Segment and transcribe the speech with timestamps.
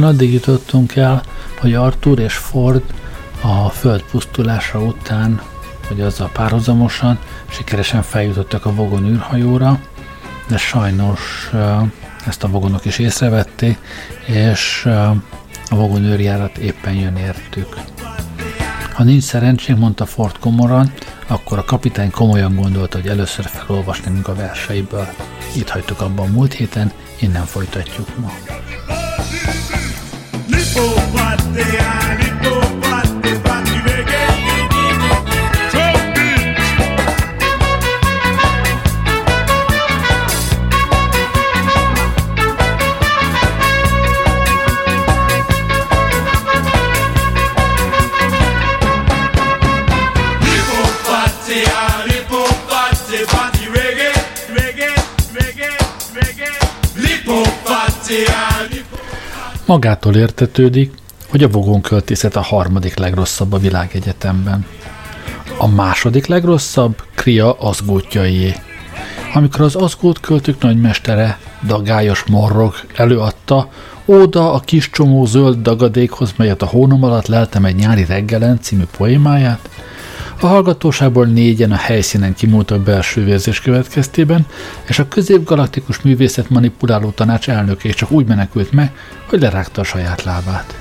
[0.00, 1.22] héten addig jutottunk el,
[1.58, 2.82] hogy Arthur és Ford
[3.40, 5.40] a föld pusztulása után,
[5.88, 7.18] vagy azzal párhuzamosan
[7.50, 9.80] sikeresen feljutottak a Vogon űrhajóra,
[10.48, 11.50] de sajnos
[12.26, 13.78] ezt a vogonok is észrevették,
[14.26, 14.86] és
[15.70, 17.76] a Vogon űrjárat éppen jön értük.
[18.94, 20.92] Ha nincs szerencsénk, mondta Ford komoran,
[21.26, 25.06] akkor a kapitány komolyan gondolta, hogy először felolvasni a verseiből.
[25.56, 28.32] Itt hagytuk abban múlt héten, innen folytatjuk ma.
[30.72, 33.79] Vou bater, ali, vou bater, bater.
[59.70, 60.92] Magától értetődik,
[61.28, 64.66] hogy a vogónköltészet a harmadik legrosszabb a világegyetemben.
[65.58, 68.54] A második legrosszabb Kria azgótjaié.
[69.34, 73.68] Amikor az azgót költők nagymestere, dagályos morrog előadta,
[74.04, 78.84] Óda a kis csomó zöld dagadékhoz, melyet a hónom alatt leltem egy nyári reggelen című
[78.96, 79.68] poémáját,
[80.42, 84.46] a hallgatóságból négyen a helyszínen kimúltak belső vérzés következtében,
[84.88, 88.92] és a középgalaktikus művészet manipuláló tanács elnöke csak úgy menekült meg,
[89.26, 90.76] hogy lerágta a saját lábát.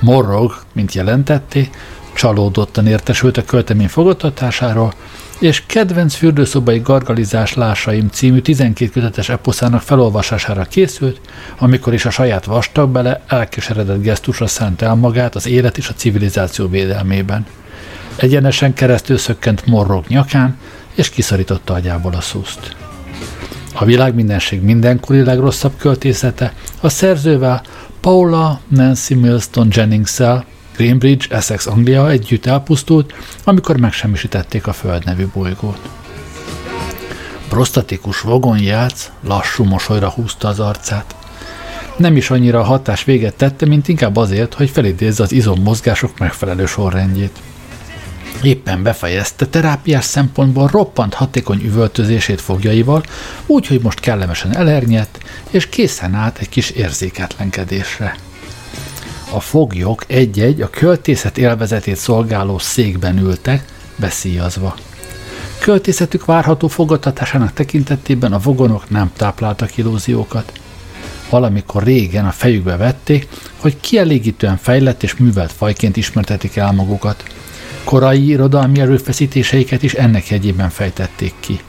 [0.00, 1.70] Morrog, mint jelentetté,
[2.14, 4.92] csalódottan értesült a költemény fogadtatásáról,
[5.38, 11.20] és kedvenc fürdőszobai gargalizás lásaim című 12 kötetes eposzának felolvasására készült,
[11.58, 15.94] amikor is a saját vastag bele elkeseredett gesztusra szánt el magát az élet és a
[15.94, 17.46] civilizáció védelmében–
[18.16, 20.58] Egyenesen keresztül szökkent morrog nyakán,
[20.94, 22.76] és kiszorította agyából a szuszt.
[23.74, 27.62] A világ mindenség mindenkori legrosszabb költészete a szerzővel
[28.00, 30.20] Paula Nancy Millstone jennings
[30.76, 33.14] Greenbridge, Essex, Anglia együtt elpusztult,
[33.44, 35.88] amikor megsemmisítették a Föld nevű bolygót.
[37.48, 41.14] Prostatikus vagonjác lassú mosolyra húzta az arcát.
[41.96, 46.66] Nem is annyira a hatás véget tette, mint inkább azért, hogy felidézze az izommozgások megfelelő
[46.66, 47.38] sorrendjét
[48.44, 53.02] éppen befejezte terápiás szempontból roppant hatékony üvöltözését fogjaival,
[53.46, 55.18] úgyhogy most kellemesen elernyett,
[55.50, 58.16] és készen állt egy kis érzéketlenkedésre.
[59.32, 63.64] A foglyok egy-egy a költészet élvezetét szolgáló székben ültek,
[63.96, 64.76] beszíjazva.
[65.58, 70.52] Költészetük várható fogadtatásának tekintetében a vogonok nem tápláltak illúziókat.
[71.30, 77.24] Valamikor régen a fejükbe vették, hogy kielégítően fejlett és művelt fajként ismertetik el magukat–
[77.84, 81.60] Korai irodalmi erőfeszítéseiket is ennek jegyében fejtették ki.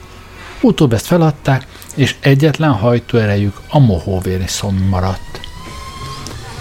[0.60, 5.40] Utóbb ezt feladták, és egyetlen hajtóerejük a mohóvéri szom maradt.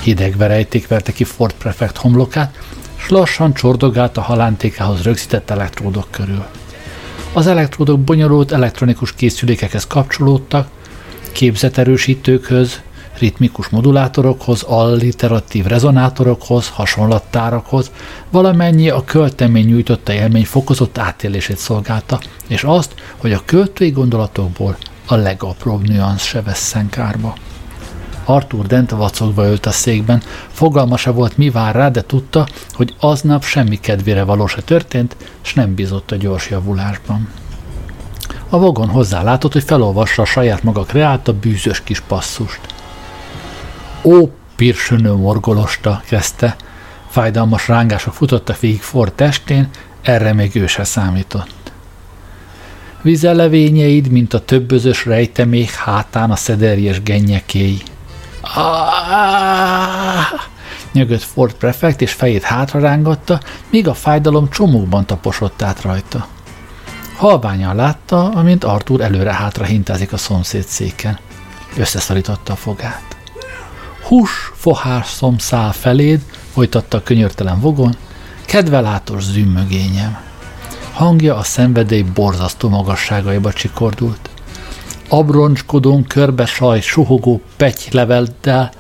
[0.02, 2.60] Hideg verejték verte ki Ford prefekt homlokát,
[2.96, 6.46] s lassan csordogált a halántékához rögzített elektródok körül.
[7.34, 10.68] Az elektródok bonyolult elektronikus készülékekhez kapcsolódtak,
[11.32, 12.82] képzeterősítőkhöz,
[13.18, 17.92] ritmikus modulátorokhoz, alliteratív rezonátorokhoz, hasonlattárakhoz,
[18.30, 25.16] valamennyi a költemény nyújtotta élmény fokozott átélését szolgálta, és azt, hogy a költői gondolatokból a
[25.16, 27.36] legapróbb nüansz se vesszen kárba.
[28.26, 30.22] Arthur Dent vacogva ült a székben,
[30.52, 35.16] fogalma se volt mi vár rá, de tudta, hogy aznap semmi kedvére való se történt,
[35.42, 37.30] s nem bizott a gyors javulásban.
[38.50, 42.73] A vogon hozzálátott, hogy felolvassa a saját maga kreálta bűzös kis passzust.
[44.04, 46.56] Ó, pirsönő morgolosta, kezdte.
[47.10, 49.70] Fájdalmas rángások futottak végig Ford testén,
[50.02, 51.72] erre még ő se számított.
[53.02, 57.82] Vizelevényeid, mint a többözös rejtemék hátán a szederjes gennyekéi.
[60.92, 63.40] Nyögött Ford prefekt, és fejét hátra rángatta,
[63.70, 66.28] míg a fájdalom csomókban taposott át rajta.
[67.16, 71.20] Halványan látta, amint Arthur előre-hátra hintázik a szomszéd széken.
[71.78, 73.13] Összeszorította a fogát.
[74.04, 76.22] Hús, fohászom száll feléd,
[76.52, 77.96] folytatta a könyörtelen vogon,
[78.46, 80.18] kedvelátos zümmögényem.
[80.94, 84.30] Hangja a szenvedély borzasztó magasságaiba csikordult.
[85.10, 87.42] Abroncskodón körbe saj suhogó
[87.92, 88.72] leveldel,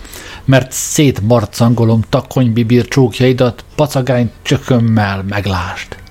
[0.46, 6.03] mert szétmarcangolom takonybibír csókjaidat pacagány csökömmel meglást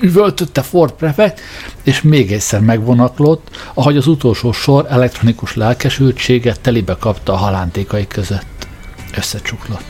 [0.00, 1.40] üvöltötte Ford prefekt,
[1.82, 8.66] és még egyszer megvonaklott, ahogy az utolsó sor elektronikus lelkesültséget telibe kapta a halántékai között.
[9.16, 9.84] Összecsuklott.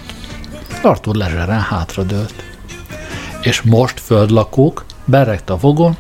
[0.83, 2.35] Arthur lezseren hátradőlt.
[3.41, 5.97] És most földlakók, beregt a vogon,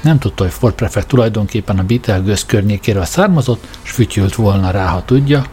[0.00, 5.02] Nem tudta, hogy Ford prefekt tulajdonképpen a Betelgeuse környékéről származott, s fütyült volna rá, ha
[5.04, 5.44] tudja.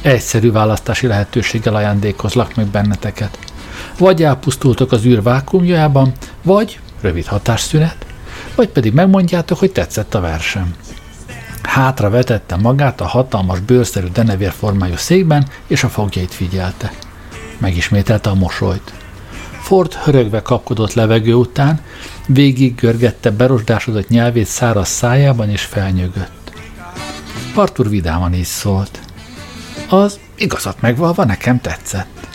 [0.00, 3.38] Egyszerű választási lehetőséggel ajándékozlak meg benneteket.
[3.98, 6.12] Vagy elpusztultok az űr vákumjában,
[6.42, 8.06] vagy rövid hatásszünet,
[8.54, 10.74] vagy pedig megmondjátok, hogy tetszett a versem.
[11.62, 16.92] Hátra vetette magát a hatalmas bőrszerű denevér formájú székben, és a fogjait figyelte.
[17.58, 18.92] Megismételte a mosolyt.
[19.60, 21.80] Ford hörögve kapkodott levegő után,
[22.26, 26.52] végig görgette berosdásodott nyelvét száraz szájában, és felnyögött.
[27.54, 29.00] Artur vidáman is szólt.
[29.88, 32.26] Az igazat megvalva nekem tetszett.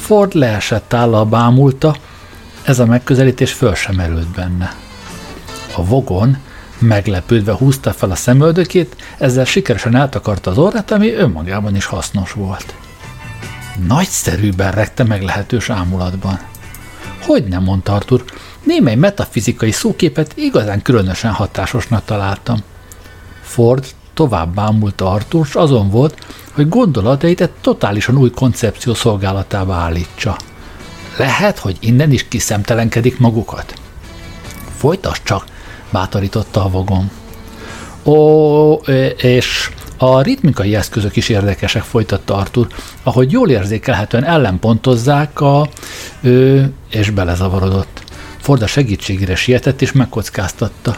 [0.00, 1.96] Ford leesett álla bámulta,
[2.64, 4.74] ez a megközelítés föl sem erült benne.
[5.76, 6.36] A vogon
[6.78, 12.74] meglepődve húzta fel a szemöldökét, ezzel sikeresen eltakarta az orrát, ami önmagában is hasznos volt.
[13.86, 16.40] Nagyszerűben rekte meg lehetős ámulatban.
[17.22, 18.24] Hogy nem, mondta Artur,
[18.64, 22.58] némely metafizikai szóképet igazán különösen hatásosnak találtam.
[23.42, 30.36] Ford tovább bámulta Artur, s azon volt, hogy gondolatait egy totálisan új koncepció szolgálatába állítsa.
[31.16, 33.74] Lehet, hogy innen is kiszemtelenkedik magukat.
[34.76, 35.44] Folytas csak,
[35.90, 37.10] bátorította a vogom.
[38.04, 38.72] Ó,
[39.16, 42.66] és a ritmikai eszközök is érdekesek, folytatta Artur,
[43.02, 45.68] ahogy jól érzékelhetően ellenpontozzák a...
[46.22, 48.02] Ö, és belezavarodott.
[48.40, 50.96] Forda segítségére sietett és megkockáztatta.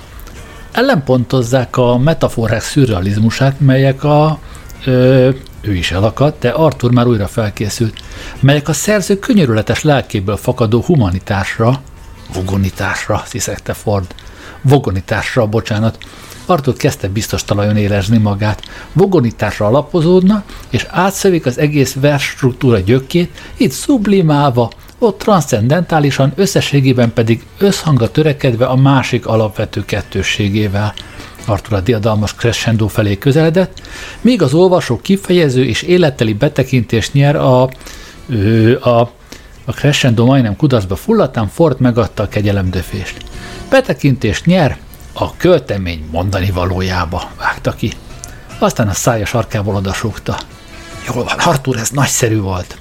[0.73, 4.39] Ellenpontozzák a metaforák szürrealizmusát, melyek a...
[4.85, 5.31] Ö,
[5.67, 8.03] ő is elakadt, de Artur már újra felkészült,
[8.41, 11.81] melyek a szerző könyörületes lelkéből fakadó humanitásra,
[12.35, 14.15] vogonitásra, sziszegte Ford,
[14.63, 15.99] vogonitásra, bocsánat,
[16.47, 18.63] Artur kezdte biztos talajon érezni magát,
[18.93, 27.47] vogonitásra alapozódna, és átszövik az egész vers struktúra gyökkét, itt sublimálva, ott transzcendentálisan, összességében pedig
[27.59, 30.95] összhanga törekedve a másik alapvető kettősségével.
[31.47, 33.83] Artur a diadalmas crescendo felé közeledett,
[34.21, 37.63] míg az olvasó kifejező és életteli betekintést nyer a,
[38.81, 39.11] a,
[39.65, 43.17] a crescendo majdnem kudarcba fulladtán Ford megadta a kegyelemdöfést.
[43.71, 44.79] Betekintést nyer
[45.13, 47.93] a költemény mondani valójába, vágta ki.
[48.59, 50.37] Aztán a szája sarkából odasúgta.
[51.07, 52.77] Jól van, Artur, ez nagyszerű volt.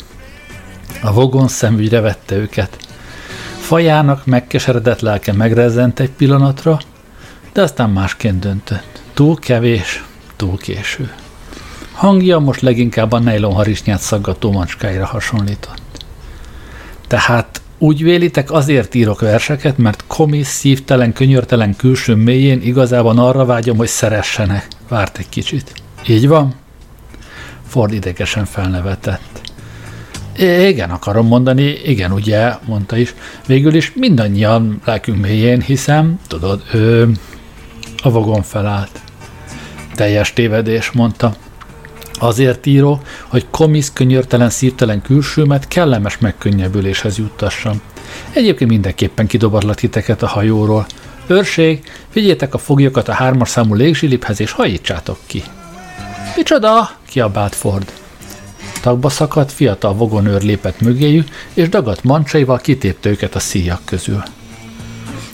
[1.02, 2.78] A vogon szemügyre vette őket.
[3.60, 6.80] Fajának megkeseredett lelke megrezzent egy pillanatra,
[7.54, 9.02] de aztán másként döntött.
[9.14, 10.04] Túl kevés,
[10.36, 11.14] túl késő.
[11.92, 15.82] Hangja most leginkább a nejlon harisnyát szaggató macskáira hasonlított.
[17.08, 23.78] Tehát úgy vélitek, azért írok verseket, mert komisz, szívtelen, könyörtelen külső mélyén igazában arra vágyom,
[23.78, 24.68] hogy szeressenek.
[24.88, 25.74] Várt egy kicsit.
[26.08, 26.54] Így van?
[27.68, 29.42] Ford idegesen felnevetett.
[30.38, 33.14] É, igen, akarom mondani, igen, ugye, mondta is.
[33.48, 37.12] Végül is mindannyian lelkünk mélyén, hiszem, tudod, ő
[38.04, 39.02] a vagon felállt.
[39.96, 41.36] Teljes tévedés, mondta.
[42.20, 47.82] Azért író, hogy komisz, könyörtelen, szívtelen külsőmet kellemes megkönnyebbüléshez juttassam.
[48.34, 50.86] Egyébként mindenképpen kidobarlat titeket a hajóról.
[51.28, 51.84] Őrség,
[52.14, 55.44] vigyétek a foglyokat a hármas számú légzsiliphez, és hajítsátok ki.
[56.36, 56.90] Micsoda?
[57.10, 57.94] kiabált Ford.
[58.82, 64.24] Tagba szakadt, fiatal vogonőr lépett mögéjük, és dagadt mancsaival kitépte őket a szíjak közül.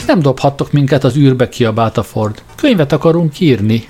[0.10, 2.44] Nem dobhattok minket az űrbe, kiabálta Ford.
[2.56, 3.88] Könyvet akarunk írni.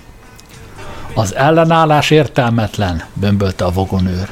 [1.14, 4.30] Az ellenállás értelmetlen, bömbölte a vogonőr.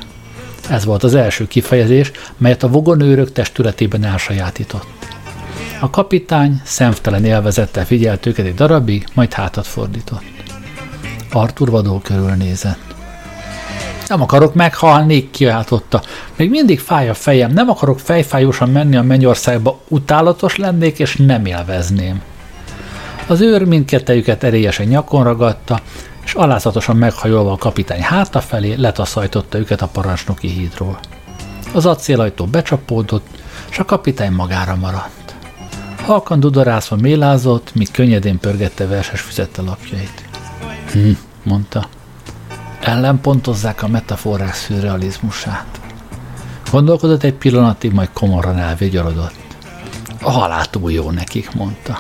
[0.70, 4.88] Ez volt az első kifejezés, melyet a vogonőrök testületében elsajátított.
[5.80, 10.24] A kapitány szemtelen élvezettel figyelt őket egy darabig, majd hátat fordított.
[11.32, 12.97] Artur vadó körülnézett.
[14.08, 16.02] Nem akarok meghalni, kiáltotta.
[16.36, 21.46] Még mindig fáj a fejem, nem akarok fejfájósan menni a mennyországba, utálatos lennék és nem
[21.46, 22.22] élvezném.
[23.28, 25.80] Az őr mindkettejüket erélyesen nyakon ragadta,
[26.24, 31.00] és alázatosan meghajolva a kapitány háta felé letaszajtotta őket a parancsnoki hídról.
[31.74, 33.28] Az acélajtó becsapódott,
[33.70, 35.36] és a kapitány magára maradt.
[36.06, 40.24] Halkan dudarászva mélázott, míg könnyedén pörgette verses füzette lapjait.
[40.92, 41.12] Hm,
[41.44, 41.88] mondta.
[42.88, 45.82] Ellenpontozzák a metaforák szürrealizmusát.
[46.72, 49.36] Gondolkodott egy pillanatig, majd komoran elvigyorodott.
[50.22, 52.00] A halál jó nekik, mondta.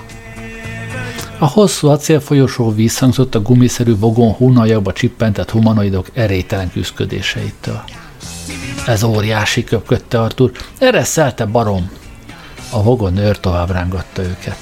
[1.40, 7.84] A hosszú acélfolyosó visszhangzott a gumiszerű vogon hónajakba csippentett humanoidok erélytelen küzdködéseitől.
[8.86, 10.52] Ez óriási, köpködte Artur.
[10.78, 11.92] Erre szelte barom!
[12.72, 14.58] A vogon nőr tovább rángatta őket.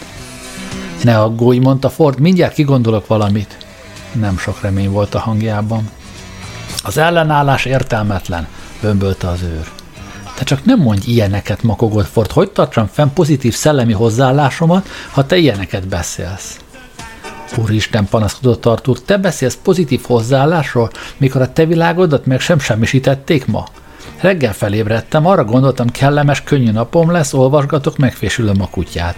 [1.03, 3.58] Ne aggódj, mondta Ford, mindjárt kigondolok valamit.
[4.12, 5.89] Nem sok remény volt a hangjában.
[6.84, 8.48] Az ellenállás értelmetlen,
[8.82, 9.67] bömbölte az őr.
[10.36, 12.32] Te csak nem mondj ilyeneket, makogott Ford.
[12.32, 16.60] Hogy tartsam fenn pozitív szellemi hozzáállásomat, ha te ilyeneket beszélsz?
[17.58, 23.65] Úristen, panaszkodott Artur, te beszélsz pozitív hozzáállásról, mikor a te világodat meg sem semmisítették ma?
[24.20, 29.15] Reggel felébredtem, arra gondoltam, kellemes, könnyű napom lesz, olvasgatok, megfésülöm a kutyát.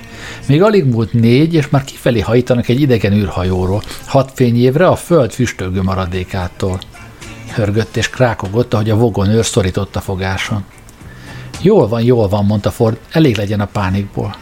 [0.47, 5.31] Még alig múlt négy, és már kifelé hajítanak egy idegen űrhajóról, hat fényévre a föld
[5.31, 6.79] füstölgő maradékától.
[7.53, 10.63] Hörgött és krákogott, ahogy a vogon őr szorított a fogáson.
[11.61, 14.35] Jól van, jól van, mondta Ford, elég legyen a pánikból.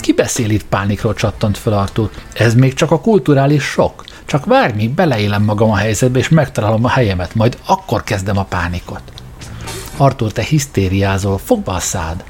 [0.00, 2.10] Ki beszél itt pánikról, csattant fel Artur.
[2.34, 4.04] Ez még csak a kulturális sok.
[4.24, 8.44] Csak várj, míg beleélem magam a helyzetbe, és megtalálom a helyemet, majd akkor kezdem a
[8.44, 9.02] pánikot.
[9.96, 12.24] Artur, te hisztériázol, fogd be a szád.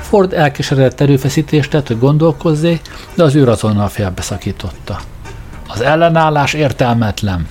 [0.00, 2.80] Ford elkeseredett erőfeszítést tett, hogy gondolkozzé,
[3.14, 5.00] de az őr azonnal félbeszakította.
[5.68, 7.48] Az ellenállás értelmetlen.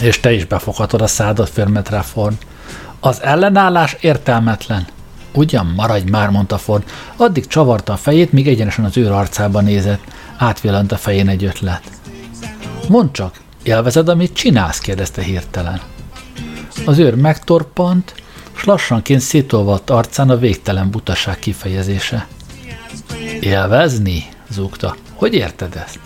[0.00, 2.36] És te is befoghatod a szádat, förmet rá Ford.
[3.00, 4.86] Az ellenállás értelmetlen.
[5.34, 6.84] Ugyan, maradj már, mondta Ford.
[7.16, 10.00] Addig csavarta a fejét, míg egyenesen az őr arcába nézett.
[10.36, 11.82] Átvillant a fején egy ötlet.
[12.88, 14.78] Mondd csak, élvezed, amit csinálsz?
[14.78, 15.80] kérdezte hirtelen.
[16.86, 18.14] Az őr megtorpant,
[18.54, 22.26] s lassanként szétolvadt arcán a végtelen butaság kifejezése.
[23.40, 24.24] Élvezni?
[24.50, 24.96] zúgta.
[25.14, 25.98] Hogy érted ezt?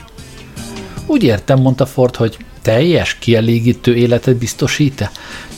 [1.06, 5.10] Úgy értem, mondta Ford, hogy teljes, kielégítő életet biztosít-e?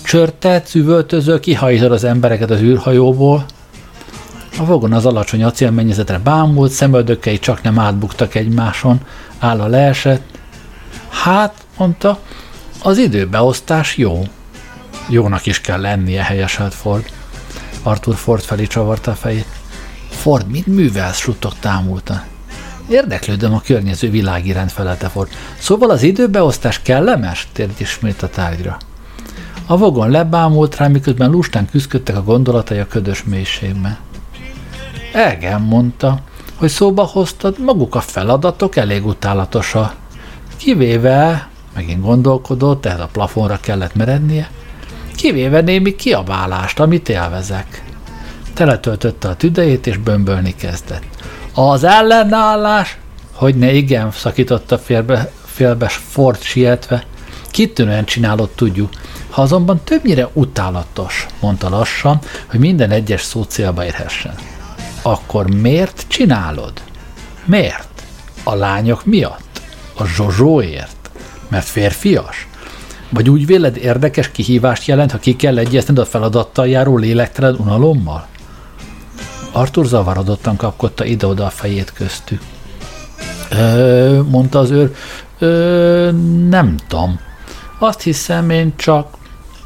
[0.04, 3.44] Csörtet, üvöltöző, kihajtod az embereket az űrhajóból.
[4.58, 9.00] A vogon az alacsony acélmennyezetre bámult, szemöldökei csak nem átbuktak egymáson,
[9.38, 10.22] álla leesett.
[11.08, 12.18] Hát, mondta,
[12.82, 14.22] az időbeosztás jó.
[15.08, 17.04] Jónak is kell lennie, helyeselt Ford.
[17.82, 19.46] Arthur Ford felé csavarta a fejét.
[20.10, 22.24] Ford, mit művelsz, suttog támulta.
[22.88, 25.28] Érdeklődöm a környező világ iránt felelte Ford.
[25.58, 27.48] Szóval az időbeosztás kellemes?
[27.52, 28.76] Tért ismét a tárgyra.
[29.66, 33.96] A vogon lebámult rá, miközben lustán küzdöttek a gondolatai a ködös mélységben.
[35.12, 36.18] Elgen mondta,
[36.54, 39.94] hogy szóba hoztad, maguk a feladatok elég utálatosak.
[40.56, 44.50] Kivéve, megint gondolkodott, tehát a plafonra kellett merednie,
[45.16, 47.84] kivéve némi kiabálást, amit élvezek.
[48.54, 51.04] Teletöltötte a tüdejét, és bömbölni kezdett.
[51.54, 52.98] Az ellenállás?
[53.32, 57.04] Hogy ne igen, szakította félbe, félbe Ford sietve.
[57.50, 58.90] Kitűnően csinálod, tudjuk.
[59.30, 64.34] Ha azonban többnyire utálatos, mondta lassan, hogy minden egyes szó célba érhessen.
[65.02, 66.72] Akkor miért csinálod?
[67.44, 68.02] Miért?
[68.42, 69.60] A lányok miatt?
[69.94, 71.10] A zsozsóért?
[71.48, 72.48] Mert férfias?
[73.08, 78.26] Vagy úgy véled érdekes kihívást jelent, ha ki kell egyeztened a feladattal járó lélektelen unalommal?
[79.54, 82.40] Arthur zavarodottan kapkodta ide-oda a fejét köztük.
[83.50, 84.94] Ö, mondta az őr,
[85.38, 86.10] ö,
[86.48, 87.20] nem tudom.
[87.78, 89.16] Azt hiszem, én csak,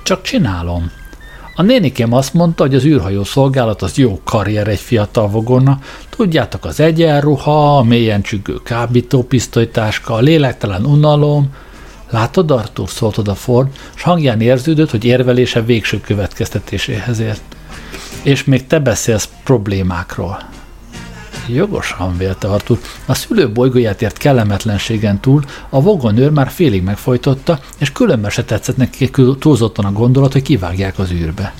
[0.02, 0.90] csak csinálom.
[1.54, 5.78] A nénikem azt mondta, hogy az űrhajó szolgálat az jó karrier egy fiatal vogonna.
[6.08, 11.50] Tudjátok, az egyenruha, a mélyen csüggő kábítópisztolytáska, a lélektelen unalom,
[12.10, 17.42] Látod, Arthur, szólt oda Ford, s hangján érződött, hogy érvelése végső következtetéséhez ért.
[18.22, 20.38] És még te beszélsz problémákról.
[21.48, 22.78] Jogosan vélte Arthur.
[23.06, 28.76] A szülő bolygóját ért kellemetlenségen túl a vogonőr már félig megfojtotta, és különben se tetszett
[28.76, 31.54] neki túlzottan a gondolat, hogy kivágják az űrbe.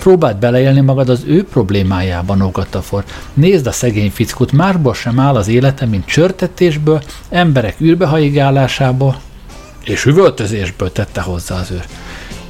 [0.00, 3.04] Próbáld beleélni magad az ő problémájában, ógatta for.
[3.34, 9.20] Nézd a szegény fickut, másból sem áll az élete, mint csörtetésből, emberek űrbehajigálásából.
[9.84, 11.84] És üvöltözésből tette hozzá az őr.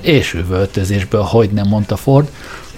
[0.01, 2.29] És üvöltözésből, hogy nem mondta Ford,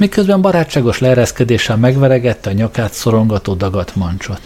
[0.00, 4.40] miközben barátságos leereszkedéssel megveregette a nyakát szorongató dagat mancsot.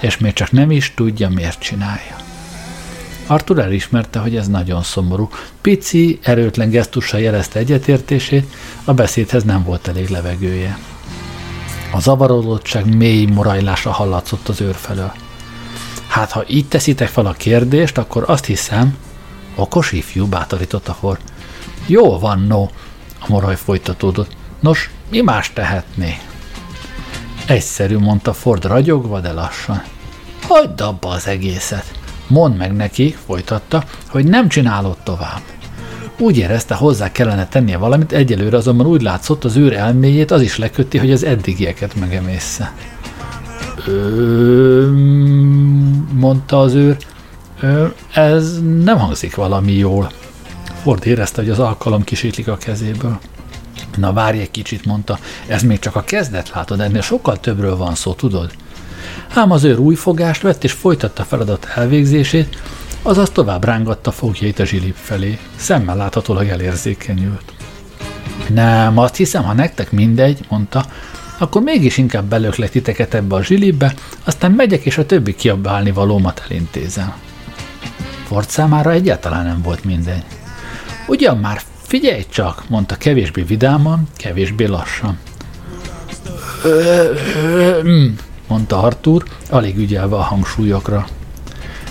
[0.00, 2.16] És még csak nem is tudja, miért csinálja.
[3.26, 5.28] Arthur elismerte, hogy ez nagyon szomorú.
[5.60, 8.54] Pici, erőtlen gesztussal jelezte egyetértését,
[8.84, 10.78] a beszédhez nem volt elég levegője.
[11.92, 15.12] A zavarodottság mély morajlása hallatszott az őr felől.
[16.06, 18.96] Hát, ha így teszitek fel a kérdést, akkor azt hiszem,
[19.54, 21.18] okos ifjú bátorította For.
[21.86, 22.62] Jó van, no,
[23.20, 24.38] a moraj folytatódott.
[24.60, 26.18] Nos, mi más tehetné?
[27.46, 29.82] Egyszerű, mondta Ford ragyogva, de lassan.
[30.42, 31.92] Hagyd abba az egészet.
[32.26, 35.40] Mondd meg neki, folytatta, hogy nem csinálod tovább.
[36.18, 40.58] Úgy érezte, hozzá kellene tennie valamit, egyelőre azonban úgy látszott, az őr elméjét az is
[40.58, 42.72] lekötti, hogy az eddigieket megemészze.
[43.86, 44.90] Ö,
[46.12, 46.96] mondta az őr,
[47.60, 50.10] Ö, ez nem hangzik valami jól.
[50.82, 53.18] Ford érezte, hogy az alkalom kisítlik a kezéből.
[53.96, 57.94] Na várj egy kicsit, mondta, ez még csak a kezdet, látod, ennél sokkal többről van
[57.94, 58.50] szó, tudod?
[59.34, 62.58] Ám az őr új fogást vett, és folytatta feladat elvégzését,
[63.02, 65.38] azaz tovább rángatta fogjait a zsilip felé.
[65.56, 67.52] Szemmel láthatólag elérzékenyült.
[68.48, 70.84] Nem, azt hiszem, ha nektek mindegy, mondta,
[71.38, 73.94] akkor mégis inkább belöklek titeket ebbe a zsilibbe,
[74.24, 77.14] aztán megyek és a többi kiabálni valómat elintézem.
[78.26, 80.24] Ford számára egyáltalán nem volt mindegy.
[81.06, 85.18] Ugyan már, figyelj csak, mondta kevésbé vidáman, kevésbé lassan.
[87.82, 88.06] Mm,
[88.48, 91.06] mondta Artur, alig ügyelve a hangsúlyokra.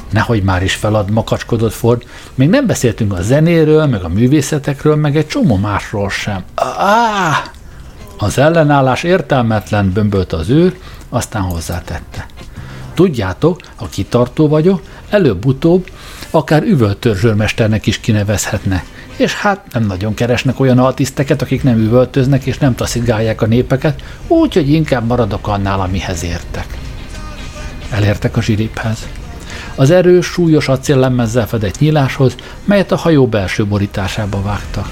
[0.09, 2.03] Nehogy már is felad, makacskodott Ford.
[2.35, 6.43] Még nem beszéltünk a zenéről, meg a művészetekről, meg egy csomó másról sem.
[6.55, 7.37] Ah!
[8.17, 10.77] Az ellenállás értelmetlen bömbölt az őr,
[11.09, 12.25] aztán hozzátette.
[12.93, 15.89] Tudjátok, ha kitartó vagyok, előbb-utóbb
[16.31, 18.83] akár üvöltörzsőrmesternek is kinevezhetne.
[19.19, 24.03] És hát nem nagyon keresnek olyan altiszteket, akik nem üvöltöznek és nem taszigálják a népeket,
[24.27, 26.77] úgyhogy inkább maradok annál, amihez értek.
[27.89, 29.07] Elértek a zsiriphez.
[29.75, 32.35] Az erős, súlyos acéllemmezzel fedett nyíláshoz,
[32.65, 34.89] melyet a hajó belső borításába vágtak.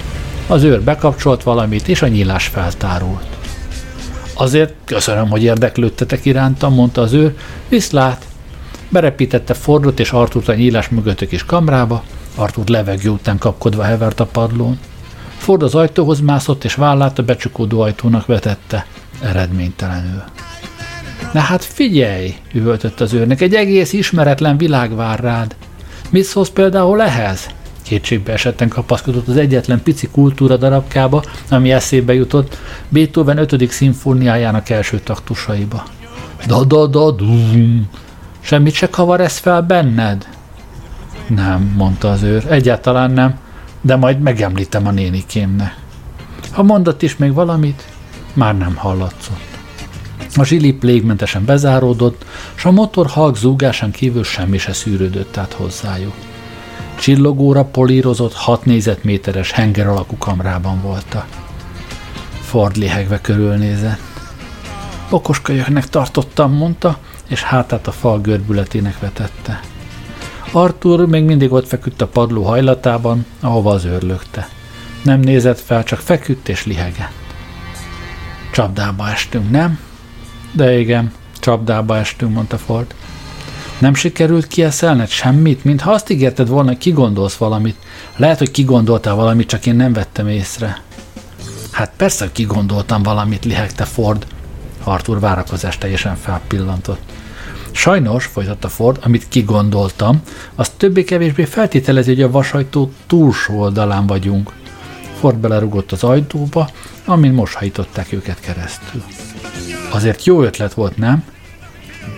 [0.47, 3.25] Az őr bekapcsolt valamit, és a nyílás feltárult.
[4.33, 7.35] Azért köszönöm, hogy érdeklődtetek irántam, mondta az őr,
[7.69, 8.25] viszlát.
[8.89, 12.03] Berepítette Fordot és Arturt a nyílás mögött a kis kamrába,
[12.39, 14.79] Artur levegő után kapkodva hevert a padlón.
[15.37, 18.85] Ford az ajtóhoz mászott, és vállát a becsukódó ajtónak vetette,
[19.21, 20.23] eredménytelenül.
[21.33, 25.55] Na hát figyelj, üvöltött az őrnek, egy egész ismeretlen világ vár rád.
[26.09, 27.47] Mit szólsz például ehhez?
[27.81, 32.57] Kétségbe esetten kapaszkodott az egyetlen pici kultúra darabkába, ami eszébe jutott,
[32.89, 33.71] Beethoven 5.
[33.71, 35.83] szimfóniájának első taktusaiba.
[36.47, 37.89] Da-da-da-dum.
[38.39, 40.27] Semmit se kavar ez fel benned?
[41.27, 43.37] Nem, mondta az őr, egyáltalán nem,
[43.81, 45.75] de majd megemlítem a nénikémnek.
[46.51, 47.83] Ha mondott is még valamit,
[48.33, 49.57] már nem hallatszott.
[50.35, 56.13] A zsilip légmentesen bezáródott, s a motor halk zúgásán kívül semmi se szűrődött át hozzájuk.
[56.99, 61.27] Csillogóra polírozott, hat négyzetméteres henger alakú kamrában voltak.
[62.41, 63.99] Ford lihegve körülnézett.
[65.09, 69.59] Okos kölyöknek tartottam, mondta, és hátát a fal görbületének vetette.
[70.51, 74.49] Arthur még mindig ott feküdt a padló hajlatában, ahova az őrlökte.
[75.03, 77.11] Nem nézett fel, csak feküdt és lihegett.
[78.51, 79.79] Csapdába estünk, nem?
[80.51, 82.95] De igen, csapdába estünk, mondta Ford.
[83.77, 87.75] Nem sikerült kieszelned semmit, mintha azt ígérted volna, hogy kigondolsz valamit.
[88.15, 90.81] Lehet, hogy kigondoltál valamit, csak én nem vettem észre.
[91.71, 94.25] Hát persze, hogy kigondoltam valamit, lihegte Ford.
[94.83, 97.01] Arthur várakozás teljesen felpillantott.
[97.77, 100.21] Sajnos, folytatta Ford, amit kigondoltam,
[100.55, 104.53] az többé-kevésbé feltételezi, hogy a vasajtó túlsó oldalán vagyunk.
[105.19, 106.69] Ford belerugott az ajtóba,
[107.05, 109.03] amin most hajtották őket keresztül.
[109.91, 111.23] Azért jó ötlet volt, nem?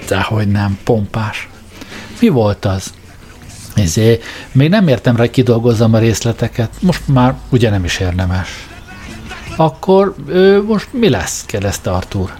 [0.07, 1.49] Dehogy nem, pompás.
[2.19, 2.93] Mi volt az?
[3.75, 6.69] Ezért még nem értem rá, hogy kidolgozzam a részleteket.
[6.81, 8.67] Most már ugye nem is érdemes.
[9.55, 11.45] Akkor ö, most mi lesz?
[11.45, 12.33] kérdezte Artur.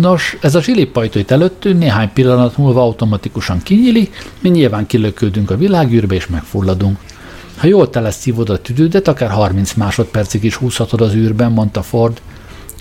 [0.00, 5.56] Nos, ez a zsilipajtó itt előttünk néhány pillanat múlva automatikusan kinyílik, mi nyilván kilökődünk a
[5.56, 6.98] világűrbe és megfulladunk.
[7.56, 12.20] Ha jól tele szívod a tüdődet, akár 30 másodpercig is húzhatod az űrben, mondta Ford.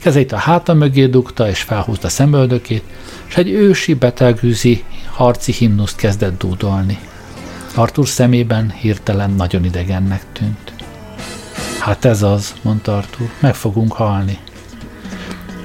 [0.02, 2.84] Kezeit a háta mögé dugta, és felhúzta szemöldökét,
[3.28, 7.00] és egy ősi, betelgűzi harci himnuszt kezdett dúdolni.
[7.76, 10.74] Artur szemében hirtelen nagyon idegennek tűnt.
[11.80, 14.38] Hát ez az, mondta Artur, meg fogunk halni.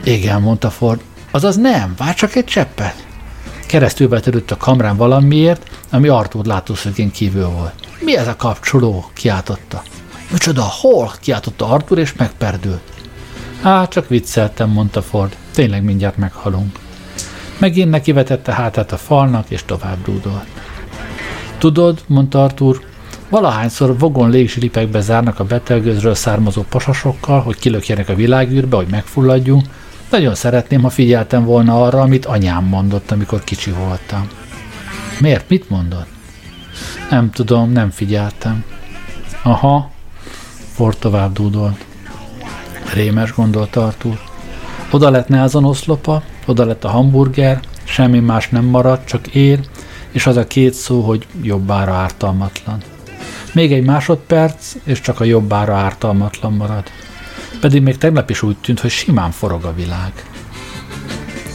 [0.06, 1.00] Igen, mondta Ford.
[1.30, 3.06] Azaz nem, vár csak egy cseppet.
[3.66, 7.74] Keresztül betörött a kamrán valamiért, ami Artur látószögén kívül volt.
[8.00, 9.10] Mi ez a kapcsoló?
[9.14, 9.82] kiáltotta.
[10.30, 11.12] Micsoda, hol?
[11.20, 12.80] kiáltotta Artur, és megperdült.
[13.62, 15.36] Á, csak vicceltem, mondta Ford.
[15.54, 16.78] Tényleg mindjárt meghalunk.
[17.58, 20.46] Megint nekivetette hátát a falnak, és tovább dúdolt.
[21.58, 22.80] Tudod, mondta Artur,
[23.28, 29.64] valahányszor vogon légzsilipekbe zárnak a betelgőzről származó pasasokkal, hogy kilökjenek a világűrbe, hogy megfulladjunk,
[30.10, 34.28] nagyon szeretném, ha figyeltem volna arra, amit anyám mondott, amikor kicsi voltam.
[35.20, 35.48] Miért?
[35.48, 36.06] Mit mondott?
[37.10, 38.64] Nem tudom, nem figyeltem.
[39.42, 39.90] Aha,
[40.72, 41.84] Ford tovább dúdolt.
[42.94, 44.18] Rémes gondolta Artur.
[44.90, 49.60] Oda lett azon oszlopa, oda lett a hamburger, semmi más nem maradt, csak ér,
[50.10, 52.82] és az a két szó, hogy jobbára ártalmatlan.
[53.52, 56.84] Még egy másodperc, és csak a jobbára ártalmatlan marad.
[57.60, 60.12] Pedig még tegnap is úgy tűnt, hogy simán forog a világ.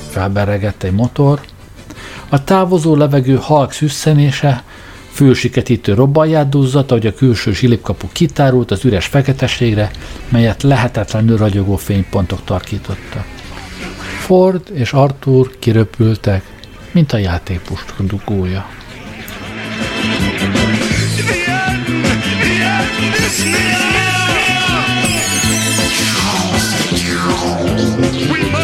[0.09, 1.41] Felberegett egy motor,
[2.29, 4.63] a távozó levegő halk szüsszenése
[5.11, 9.91] fülsiketítő robbanját duzzat, ahogy a külső zsilipkapu kitárult az üres feketeségre,
[10.29, 13.25] melyet lehetetlenül ragyogó fénypontok tarkítottak.
[14.19, 16.43] Ford és Arthur kiröpültek,
[16.91, 18.65] mint a játékpust dugója.
[23.31, 23.80] The
[27.97, 28.60] We must.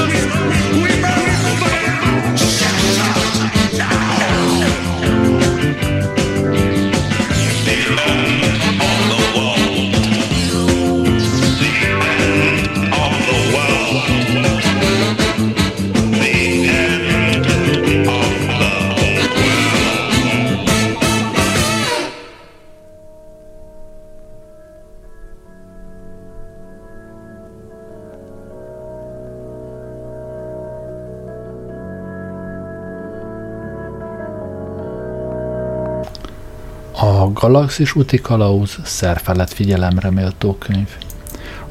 [37.58, 40.90] Galaxis úti kalauz szerfelett figyelemre méltó könyv.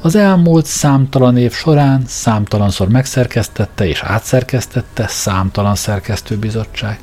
[0.01, 6.99] Az elmúlt számtalan év során számtalanszor megszerkesztette és átszerkesztette számtalan szerkesztőbizottság.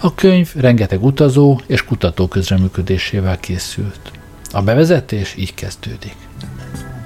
[0.00, 4.10] A könyv rengeteg utazó és kutató közreműködésével készült.
[4.52, 6.16] A bevezetés így kezdődik.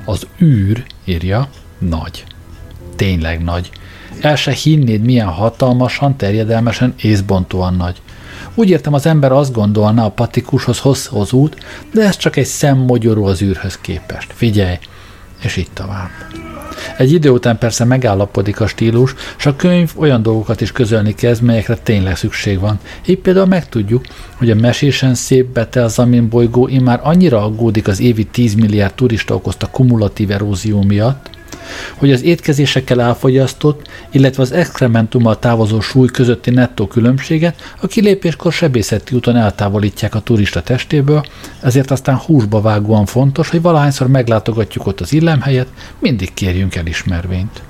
[0.05, 2.25] Az űr, írja, nagy.
[2.97, 3.71] Tényleg nagy.
[4.21, 8.01] El se hinnéd, milyen hatalmasan, terjedelmesen, észbontóan nagy.
[8.55, 11.57] Úgy értem, az ember azt gondolna a patikushoz hosszhoz út,
[11.93, 14.33] de ez csak egy szemmogyoró az űrhöz képest.
[14.35, 14.79] Figyelj,
[15.43, 16.09] és így tovább.
[16.97, 21.43] Egy idő után persze megállapodik a stílus, és a könyv olyan dolgokat is közölni kezd,
[21.43, 22.79] melyekre tényleg szükség van.
[23.07, 28.01] Így például megtudjuk, hogy a mesésen szép bete az Zamin bolygó immár annyira aggódik az
[28.01, 31.31] évi 10 milliárd turista okozta kumulatív erózió miatt,
[31.97, 39.15] hogy az étkezésekkel elfogyasztott, illetve az exkrementummal távozó súly közötti nettó különbséget a kilépéskor sebészeti
[39.15, 41.25] úton eltávolítják a turista testéből,
[41.63, 45.69] ezért aztán húsba vágóan fontos, hogy valahányszor meglátogatjuk ott az illemhelyet,
[45.99, 47.63] mindig kérjünk elismervényt.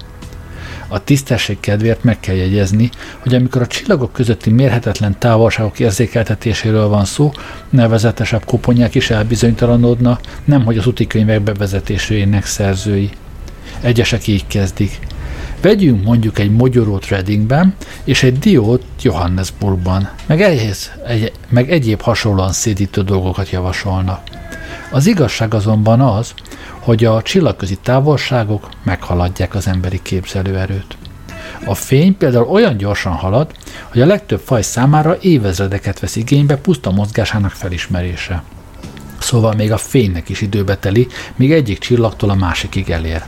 [0.93, 7.05] A tisztesség kedvéért meg kell jegyezni, hogy amikor a csillagok közötti mérhetetlen távolságok érzékeltetéséről van
[7.05, 7.33] szó,
[7.71, 13.11] nevezetesebb koponyák is elbizonytalanodna, nemhogy az könyvek bevezetésének szerzői.
[13.81, 14.99] Egyesek így kezdik.
[15.61, 22.53] Vegyünk mondjuk egy mogyorót Readingben, és egy diót Johannesburgban, meg, egyhez, egy, meg egyéb hasonlóan
[22.53, 24.21] szédítő dolgokat javasolnak.
[24.91, 26.35] Az igazság azonban az,
[26.79, 30.97] hogy a csillagközi távolságok meghaladják az emberi képzelőerőt.
[31.65, 33.51] A fény például olyan gyorsan halad,
[33.89, 38.43] hogy a legtöbb faj számára évezredeket vesz igénybe puszta mozgásának felismerése.
[39.19, 43.23] Szóval még a fénynek is időbe teli, míg egyik csillagtól a másikig elér.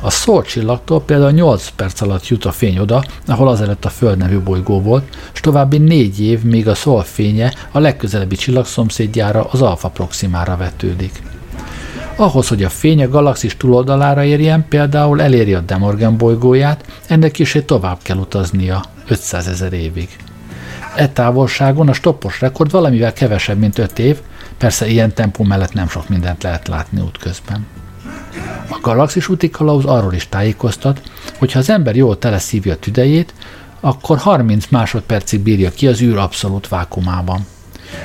[0.00, 4.18] A Szor csillagtól például 8 perc alatt jut a fény oda, ahol azelőtt a Föld
[4.18, 9.62] nevű bolygó volt, és további négy év, míg a Szor fénye a legközelebbi csillagszomszédjára, az
[9.62, 11.22] Alfa Proximára vetődik.
[12.16, 17.58] Ahhoz, hogy a fény a galaxis túloldalára érjen, például eléri a Demorgan bolygóját, ennek is
[17.66, 20.08] tovább kell utaznia, 500 ezer évig.
[20.96, 24.18] E távolságon a stoppos rekord valamivel kevesebb, mint 5 év,
[24.58, 27.66] persze ilyen tempó mellett nem sok mindent lehet látni útközben.
[28.68, 31.00] A galaxis úti kalauz arról is tájékoztat,
[31.38, 33.34] hogy ha az ember jól teleszívja a tüdejét,
[33.80, 37.46] akkor 30 másodpercig bírja ki az űr abszolút vákumában.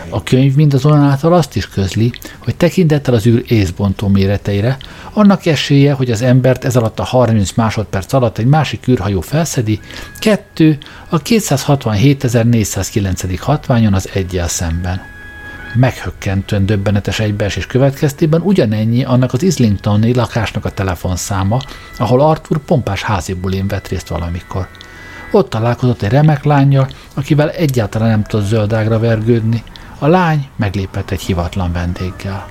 [0.10, 4.78] A könyv mindazonáltal azt is közli, hogy tekintettel az űr észbontó méreteire,
[5.13, 9.80] annak esélye, hogy az embert ez alatt a 30 másodperc alatt egy másik űrhajó felszedi,
[10.20, 10.78] kettő
[11.10, 13.38] a 267.409.
[13.39, 15.20] hatványon az egyel szemben
[15.75, 21.60] meghökkentően döbbenetes egybeesés következtében ugyanennyi annak az Islingtoni lakásnak a telefonszáma,
[21.97, 24.67] ahol Arthur pompás házi bulin vett részt valamikor.
[25.31, 29.63] Ott találkozott egy remek lányjal, akivel egyáltalán nem tudott zöldágra vergődni.
[29.99, 32.47] A lány meglépett egy hivatlan vendéggel.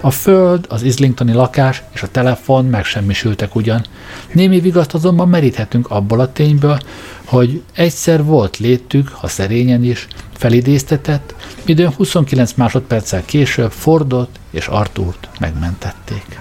[0.00, 3.84] A föld, az Islingtoni lakás és a telefon megsemmisültek ugyan.
[4.32, 6.78] Némi vigaszt azonban meríthetünk abból a tényből,
[7.24, 10.08] hogy egyszer volt létük, ha szerényen is,
[10.42, 11.34] felidéztetett,
[11.66, 16.40] midőn 29 másodperccel később Fordot és Artúrt megmentették.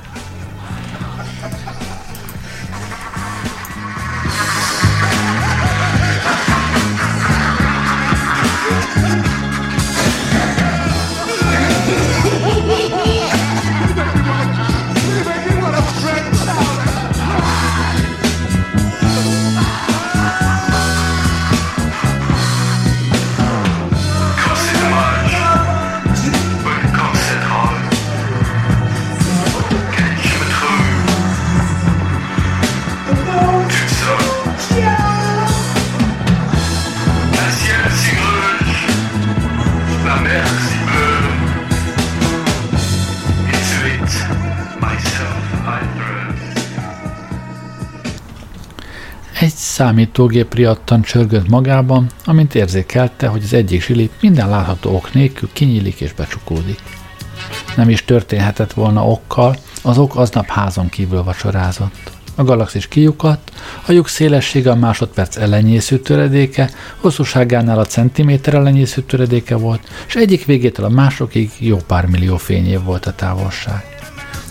[49.81, 56.01] Számítógép riadtan csörgött magában, amint érzékelte, hogy az egyik zsilip minden látható ok nélkül kinyílik
[56.01, 56.79] és becsukódik.
[57.75, 62.11] Nem is történhetett volna okkal, az ok aznap házon kívül vacsorázott.
[62.35, 63.51] A galaxis kiukadt,
[63.85, 70.45] a lyuk szélessége a másodperc ellenyésző töredéke, hosszúságánál a centiméter ellenyésző töredéke volt, és egyik
[70.45, 73.90] végétől a másokig jó pár millió fényév volt a távolság.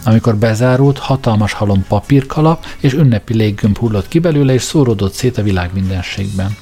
[0.04, 5.42] Amikor bezárult, hatalmas halom papírkalap és ünnepi léggömb hullott ki belőle, és szóródott szét a
[5.42, 6.56] világ mindenségben.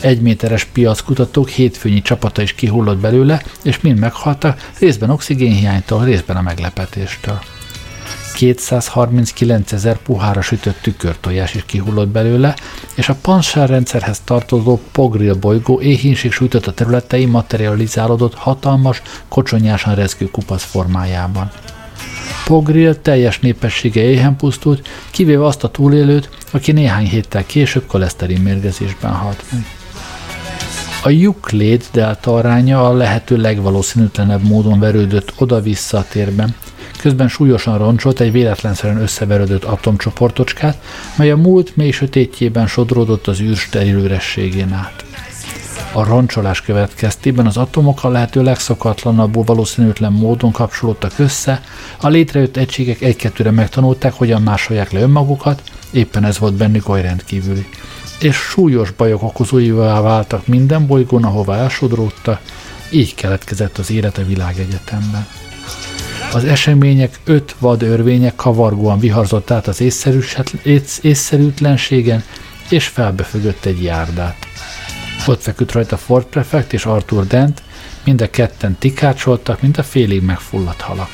[0.00, 7.40] Egyméteres piackutatók hétfőnyi csapata is kihullott belőle, és mind meghaltak, részben oxigénhiánytól, részben a meglepetéstől.
[8.34, 12.54] 239 ezer puhára sütött tükörtojás is kihullott belőle,
[12.94, 20.30] és a Pansár rendszerhez tartozó Pogril bolygó éhínség sújtott a területei materializálódott hatalmas, kocsonyásan rezgő
[20.30, 21.50] kupac formájában.
[22.44, 29.12] Pogril teljes népessége éhen pusztult, kivéve azt a túlélőt, aki néhány héttel később koleszterin mérgezésben
[29.12, 29.64] halt meg.
[31.04, 36.54] A Euclid delta aránya a lehető legvalószínűtlenebb módon verődött oda-vissza a térben,
[36.98, 40.82] közben súlyosan roncsolt egy véletlenszerűen összeverődött atomcsoportocskát,
[41.16, 45.04] mely a múlt mély sötétjében sodródott az űr steril ürességén át.
[45.94, 51.62] A roncsolás következtében az atomok a lehető legszokatlanabbul valószínűtlen módon kapcsolódtak össze,
[52.00, 57.66] a létrejött egységek egy-kettőre megtanulták, hogyan másolják le önmagukat, éppen ez volt bennük oly rendkívüli.
[58.20, 62.40] És súlyos bajok okozóivá váltak minden bolygón, ahová elsodródta,
[62.90, 65.26] így keletkezett az élet a világegyetemben.
[66.32, 69.80] Az események öt vad örvények kavargóan viharzott át az
[71.02, 72.24] észszerűtlenségen,
[72.68, 74.46] és felbefögött egy járdát.
[75.26, 77.62] Ott feküdt rajta Ford Prefect és Arthur Dent,
[78.04, 81.10] mind a ketten tikácsoltak, mint a félig megfulladt halak.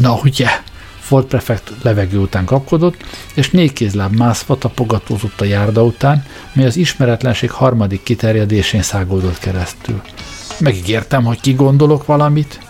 [0.00, 0.48] Na ugye,
[0.98, 3.04] Ford Prefect levegő után kapkodott,
[3.34, 10.00] és négy kézláb mászva tapogatózott a járda után, mely az ismeretlenség harmadik kiterjedésén szágódott keresztül.
[10.58, 12.60] Megígértem, hogy kigondolok valamit,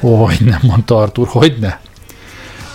[0.00, 1.78] hogy nem, mondta Artur, hogy ne.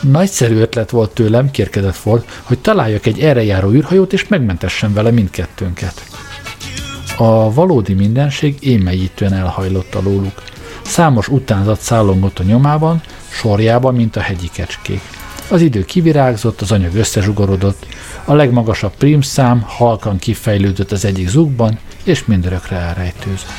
[0.01, 5.11] Nagyszerű ötlet volt tőlem, kérkedett Ford, hogy találjak egy erre járó űrhajót, és megmentessen vele
[5.11, 6.03] mindkettőnket.
[7.17, 10.43] A valódi mindenség émelyítően elhajlott alóluk.
[10.81, 15.01] Számos utánzat szállongott a nyomában, sorjában, mint a hegyi kecskék.
[15.49, 17.85] Az idő kivirágzott, az anyag összezsugorodott,
[18.25, 23.51] a legmagasabb prímszám halkan kifejlődött az egyik zugban, és mindörökre elrejtőzött.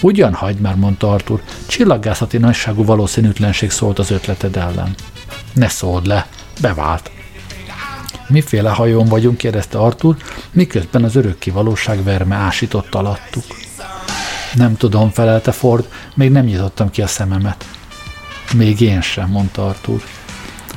[0.00, 4.94] Ugyan hagyd már, mondta Artur, csillaggászati nagyságú valószínűtlenség szólt az ötleted ellen.
[5.52, 6.26] Ne szóld le,
[6.60, 7.10] bevált.
[8.28, 10.16] Miféle hajón vagyunk, kérdezte Artur,
[10.52, 13.44] miközben az örökké valóság verme ásított alattuk.
[14.54, 17.64] Nem tudom, felelte Ford, még nem nyitottam ki a szememet.
[18.54, 20.02] Még én sem, mondta Artur.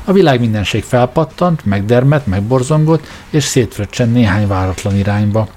[0.06, 5.48] A világ mindenség felpattant, megdermet, megborzongott, és szétfröccsen néhány váratlan irányba.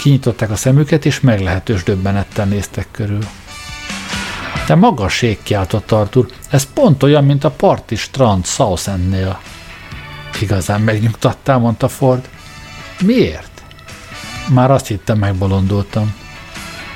[0.00, 3.22] Kinyitották a szemüket, és meglehetős döbbenettel néztek körül.
[4.66, 9.40] De magas ég kiáltott Artur, ez pont olyan, mint a parti strand Southend-nél.
[10.40, 12.28] Igazán megnyugtattál, mondta Ford.
[13.04, 13.62] Miért?
[14.48, 16.14] Már azt hittem, megbolondultam.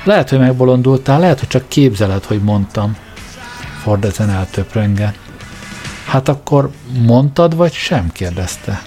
[0.03, 2.97] Lehet, hogy megbolondultál, lehet, hogy csak képzeled, hogy mondtam.
[3.81, 5.17] Ford ezen eltöprengett.
[6.05, 6.71] Hát akkor
[7.05, 8.11] mondtad, vagy sem?
[8.11, 8.81] kérdezte.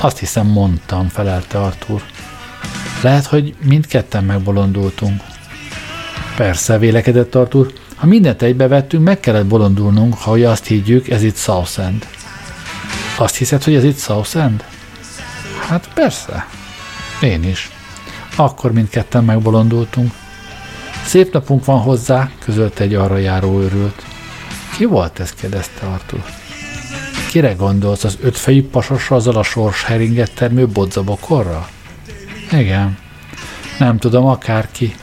[0.00, 2.02] Azt hiszem mondtam, felelte Artur.
[3.02, 5.22] Lehet, hogy mindketten megbolondultunk.
[6.36, 7.72] Persze, vélekedett Artur.
[7.94, 12.06] Ha mindent egybevettünk, meg kellett bolondulnunk, ha azt higgyük, ez itt Southend.
[13.16, 14.64] Azt hiszed, hogy ez itt Southend?
[15.68, 16.46] Hát persze.
[17.22, 17.70] Én is.
[18.36, 20.12] Akkor mindketten megbolondultunk.
[21.04, 24.02] Szép napunk van hozzá, közölte egy arra járó őrült.
[24.76, 25.32] Ki volt ez?
[25.32, 26.24] kérdezte Artur.
[27.30, 31.68] Kire gondolsz, az ötfejű pasosra, azzal a sors heringet termő bodzabokorra?
[32.50, 32.98] Igen.
[33.78, 34.94] Nem tudom, akárki.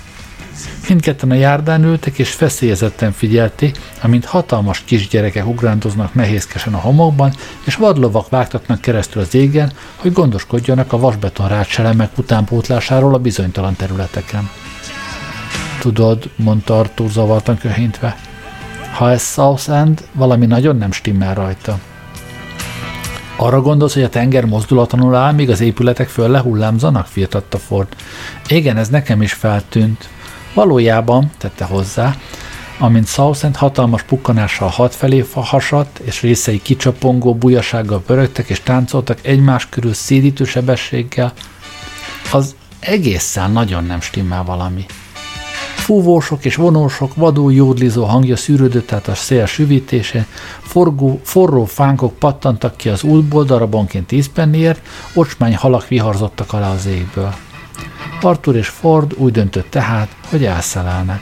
[0.88, 7.76] Mindketten a járdán ültek, és feszélyezetten figyelték, amint hatalmas kisgyerekek ugrándoznak nehézkesen a homokban, és
[7.76, 14.50] vadlovak vágtatnak keresztül az égen, hogy gondoskodjanak a vasbeton rácselemek utánpótlásáról a bizonytalan területeken.
[15.80, 18.18] Tudod, mondta Artúr zavartan köhintve,
[18.94, 21.80] ha ez Southend, valami nagyon nem stimmel rajta.
[23.36, 27.08] Arra gondolsz, hogy a tenger mozdulatlanul áll, míg az épületek föl lehullámzanak?
[27.08, 27.88] firtatta Ford.
[28.48, 30.10] Igen, ez nekem is feltűnt.
[30.54, 32.16] Valójában, tette hozzá,
[32.80, 39.70] amint Southend hatalmas pukkanással hat felé hasadt, és részei kicsapongó bujasággal pörögtek és táncoltak egymás
[39.70, 41.34] körül szédítő sebességgel,
[42.32, 44.86] az egészen nagyon nem stimmel valami.
[45.76, 50.26] Fúvósok és vonósok, vadul jódlizó hangja szűrődött át a szél süvítésén,
[50.62, 54.82] forgó, forró fánkok pattantak ki az útból darabonként tíz penniért,
[55.14, 57.34] ocsmány halak viharzottak alá az égből.
[58.22, 61.22] Arthur és Ford úgy döntött tehát, hogy elszelelnek.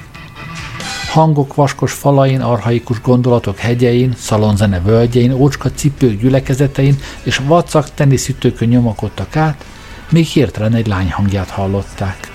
[1.12, 9.36] Hangok vaskos falain, arhaikus gondolatok hegyein, szalonzene völgyein, ócska cipők gyülekezetein és vacak teniszütőkön nyomakodtak
[9.36, 9.66] át,
[10.10, 12.32] még hirtelen egy lány hangját hallották.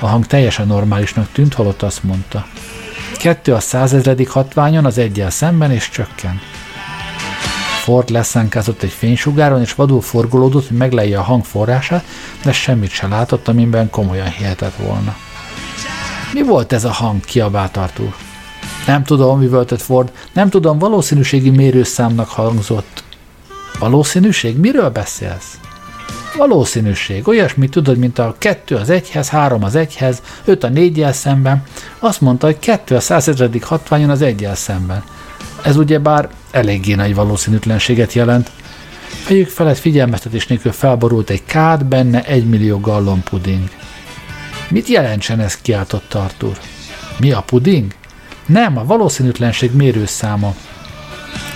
[0.00, 2.46] A hang teljesen normálisnak tűnt, holott azt mondta.
[3.16, 6.40] Kettő a százezredik hatványon, az egyel szemben, és csökken.
[7.86, 12.04] Ford leszánkázott egy fénysugáron, és vadul forgolódott, hogy meglejje a hang forrását,
[12.44, 15.16] de semmit se látott, amiben komolyan hihetett volna.
[16.32, 17.24] Mi volt ez a hang?
[17.24, 18.14] kiabált Artur.
[18.86, 23.04] Nem tudom, üvöltött Ford, nem tudom, valószínűségi mérőszámnak hangzott.
[23.78, 24.58] Valószínűség?
[24.58, 25.58] Miről beszélsz?
[26.36, 27.28] Valószínűség.
[27.28, 31.62] Olyasmi tudod, mint a 2 az 1-hez, 3 az 1-hez, 5 a 4 szemben.
[31.98, 35.04] Azt mondta, hogy 2 a 100 hatványon az 1 szemben.
[35.62, 38.50] Ez ugyebár eléggé nagy valószínűtlenséget jelent.
[39.24, 43.68] Fejük felett figyelmeztetés nélkül felborult egy kád, benne egy millió gallon puding.
[44.70, 46.58] Mit jelentsen ez, kiáltott Artur.
[47.18, 47.94] Mi a puding?
[48.46, 50.54] Nem, a valószínűtlenség mérőszáma.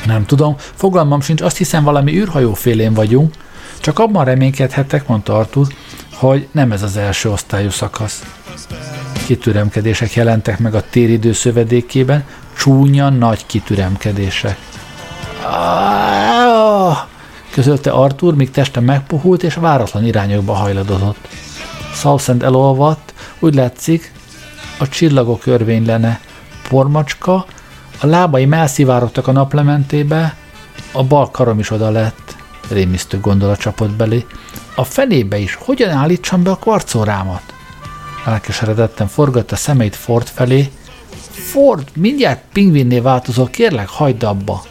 [0.07, 3.35] Nem tudom, fogalmam sincs, azt hiszem valami űrhajó félén vagyunk.
[3.81, 5.67] Csak abban reménykedhetek, mondta Artur,
[6.15, 8.25] hogy nem ez az első osztályú szakasz.
[9.27, 12.25] Kitüremkedések jelentek meg a téridő szövedékében,
[12.61, 14.59] csúnya nagy kitüremkedések.
[17.51, 21.29] közölte Artur, míg teste megpuhult és váratlan irányokba hajladozott.
[21.95, 24.13] Southend elolvadt, úgy látszik,
[24.79, 26.21] a csillagok örvény lenne.
[26.69, 27.47] Pormacska,
[28.01, 30.37] a lábai melszivárogtak a naplementébe,
[30.93, 32.37] a bal karom is oda lett.
[32.69, 34.27] Rémisztő gondolat csapott belé.
[34.75, 37.43] A fenébe is, hogyan állítsam be a kvarcórámat?
[38.27, 40.71] Elkeseredetten forgatta szemeit Ford felé.
[41.31, 44.63] Ford, mindjárt pingvinné változol, kérlek, hagyd abba.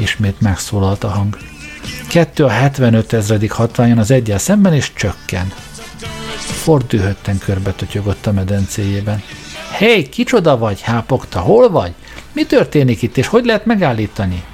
[0.00, 1.36] Ismét megszólalt a hang.
[2.08, 5.52] Kettő a 75 ezredik hatványon az egyel szemben, és csökken.
[6.36, 9.22] Ford dühötten körbetötyögött a medencéjében.
[9.78, 11.92] Hé, hey, kicsoda vagy, hápogta, hol vagy?
[12.32, 14.44] Mi történik itt, és hogy lehet megállítani?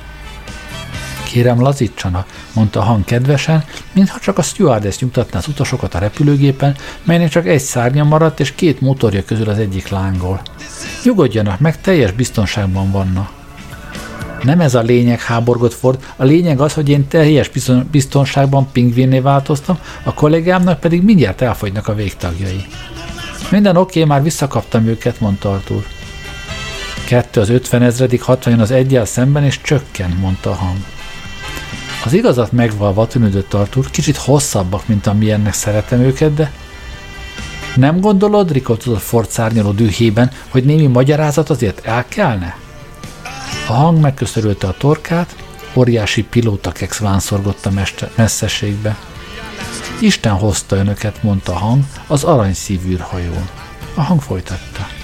[1.29, 6.77] Kérem, lazítsanak, mondta a hang kedvesen, mintha csak a stewardess nyugtatná az utasokat a repülőgépen,
[7.03, 10.41] melynek csak egy szárnya maradt, és két motorja közül az egyik lángol.
[11.05, 13.31] Nyugodjanak meg, teljes biztonságban vannak.
[14.43, 16.05] Nem ez a lényeg, háborgott Ford.
[16.17, 17.51] A lényeg az, hogy én teljes
[17.91, 22.67] biztonságban pingvinné változtam, a kollégámnak pedig mindjárt elfogynak a végtagjai.
[23.51, 25.85] Minden oké, már visszakaptam őket, mondta Artur.
[27.07, 30.79] Kettő az ötven ezredik hatvanyon az egyel szemben, és csökken, mondta a hang.
[32.05, 36.53] Az igazat megvalva tűnődött Artur, kicsit hosszabbak, mint amilyennek szeretem őket, de
[37.77, 42.57] nem gondolod, rikotott Ford szárnyaló dühében, hogy némi magyarázat azért el kellene?
[43.69, 45.37] A hang megköszörülte a torkát,
[45.75, 47.71] óriási pilótakex vánszorgott a
[48.15, 48.97] messzeségbe.
[50.01, 53.49] Isten hozta önöket, mondta a hang, az aranyszívűr hajón.
[53.95, 54.98] A hang folytatta.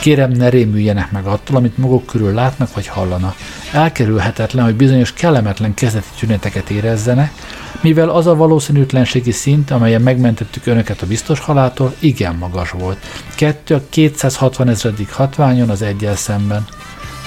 [0.00, 3.34] Kérem, ne rémüljenek meg attól, amit maguk körül látnak vagy hallanak.
[3.72, 7.32] Elkerülhetetlen, hogy bizonyos kellemetlen kezdeti tüneteket érezzenek,
[7.80, 12.98] mivel az a valószínűtlenségi szint, amelyen megmentettük önöket a biztos haláltól, igen magas volt.
[13.34, 16.66] Kettő a 260 ezredik hatványon az egyel szemben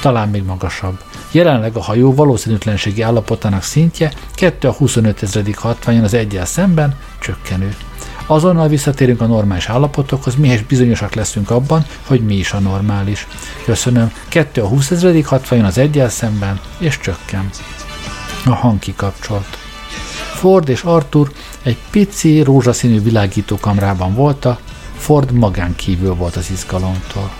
[0.02, 1.00] talán még magasabb.
[1.32, 7.76] Jelenleg a hajó valószínűtlenségi állapotának szintje 2 a 25 ezredik hatványon az egyel szemben csökkenő.
[8.32, 13.28] Azonnal visszatérünk a normális állapotokhoz, mihez bizonyosak leszünk abban, hogy mi is a normális.
[13.66, 14.12] Köszönöm.
[14.28, 17.50] 2 a 20 ezredik hatványon az egyel szemben, és csökken.
[18.46, 19.58] A hang kikapcsolt.
[20.34, 21.32] Ford és Arthur
[21.64, 24.60] egy pici, rózsaszínű világító kamrában voltak,
[24.98, 27.32] Ford magán kívül volt az izgalomtól.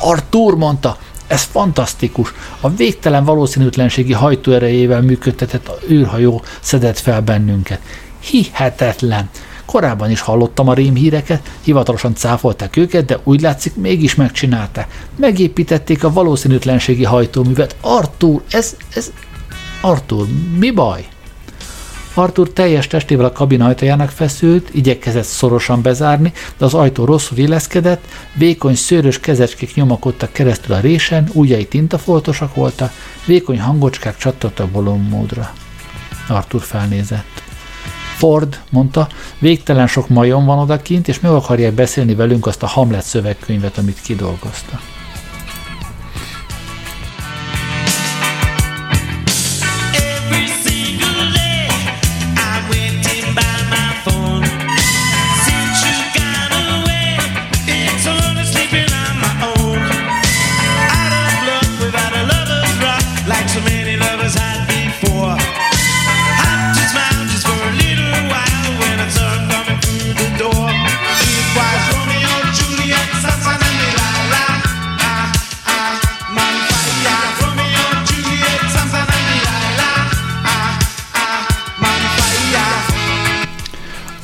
[0.00, 0.96] Arthur mondta,
[1.26, 2.32] ez fantasztikus.
[2.60, 7.80] A végtelen valószínűtlenségi hajtóerejével működtetett űrhajó szedett fel bennünket.
[8.20, 9.30] Hihetetlen.
[9.70, 15.06] Korábban is hallottam a rémhíreket, hivatalosan cáfolták őket, de úgy látszik mégis megcsinálták.
[15.16, 17.76] Megépítették a valószínűtlenségi hajtóművet.
[17.80, 19.12] Artur, ez, ez...
[19.80, 20.26] Artur,
[20.58, 21.06] mi baj?
[22.14, 28.04] Arthur teljes testével a kabin ajtajának feszült, igyekezett szorosan bezárni, de az ajtó rosszul illeszkedett,
[28.34, 32.92] vékony szőrös kezecskék nyomakodtak keresztül a résen, ujjai tintafoltosak voltak,
[33.26, 35.52] vékony hangocskák csattogtak bolommódra.
[36.28, 37.47] Arthur felnézett.
[38.18, 39.08] Ford, mondta,
[39.38, 44.00] végtelen sok majom van odakint, és meg akarják beszélni velünk azt a Hamlet szövegkönyvet, amit
[44.00, 44.97] kidolgoztak.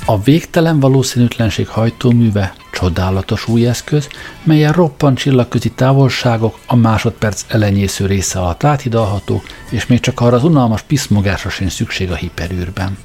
[0.07, 4.09] A végtelen valószínűtlenség hajtóműve csodálatos új eszköz,
[4.43, 10.45] melyen roppant csillagközi távolságok a másodperc elenyésző része alatt áthidalható, és még csak arra az
[10.45, 12.99] unalmas piszmogásra sincs szükség a hiperűrben.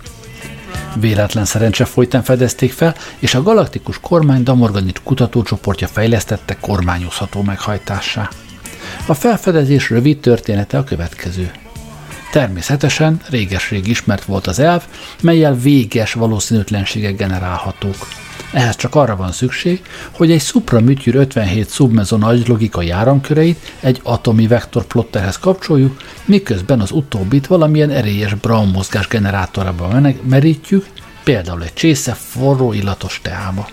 [0.95, 8.30] Véletlen szerencse folytán fedezték fel, és a galaktikus kormány Damorganics kutatócsoportja fejlesztette kormányozható meghajtássá.
[9.06, 11.52] A felfedezés rövid története a következő.
[12.32, 14.84] Természetesen réges-rég ismert volt az elv,
[15.21, 18.07] melyel véges valószínűtlenségek generálhatók.
[18.51, 24.47] Ehhez csak arra van szükség, hogy egy szupramütyűr 57 szubmezon agy logikai áramköreit egy atomi
[24.47, 30.86] vektor plotterhez kapcsoljuk, miközben az utóbbit valamilyen erélyes Brown mozgás generátorába merítjük,
[31.23, 33.67] például egy csésze forró illatos teába.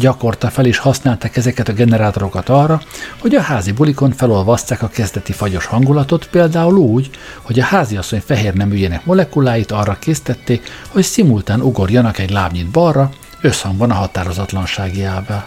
[0.00, 2.80] Gyakorta fel is használták ezeket a generátorokat arra,
[3.18, 7.10] hogy a házi bulikon felolvaszták a kezdeti fagyos hangulatot, például úgy,
[7.42, 13.90] hogy a háziasszony fehér neműjének molekuláit arra késztették, hogy szimultán ugorjanak egy lábnyit balra, összhangban
[13.90, 15.46] a határozatlansági elvvel.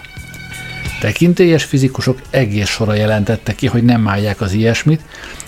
[1.01, 5.01] Tekintélyes fizikusok egész sora jelentette ki, hogy nem állják az ilyesmit,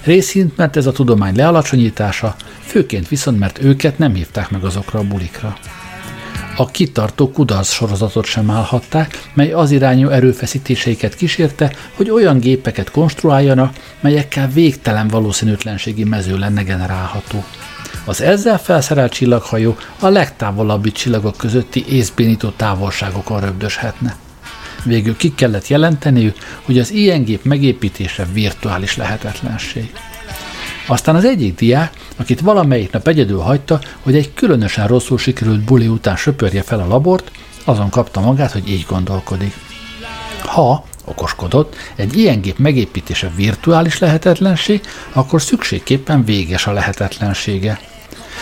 [0.04, 5.04] részint mert ez a tudomány lealacsonyítása, főként viszont mert őket nem hívták meg azokra a
[5.04, 5.58] bulikra.
[6.58, 13.76] A kitartó kudarc sorozatot sem állhatták, mely az irányú erőfeszítéseiket kísérte, hogy olyan gépeket konstruáljanak,
[14.00, 17.44] melyekkel végtelen valószínűtlenségi mező lenne generálható.
[18.06, 24.16] Az ezzel felszerelt csillaghajó a legtávolabbi csillagok közötti észbénító távolságokon röbdöshetne.
[24.84, 29.92] Végül ki kellett jelenteniük, hogy az ilyen gép megépítése virtuális lehetetlenség.
[30.88, 35.88] Aztán az egyik diák, akit valamelyik nap egyedül hagyta, hogy egy különösen rosszul sikerült buli
[35.88, 37.32] után söpörje fel a labort,
[37.64, 39.54] azon kapta magát, hogy így gondolkodik.
[40.42, 44.82] Ha, okoskodott, egy ilyen gép megépítése virtuális lehetetlenség,
[45.14, 47.80] akkor szükségképpen véges a lehetetlensége.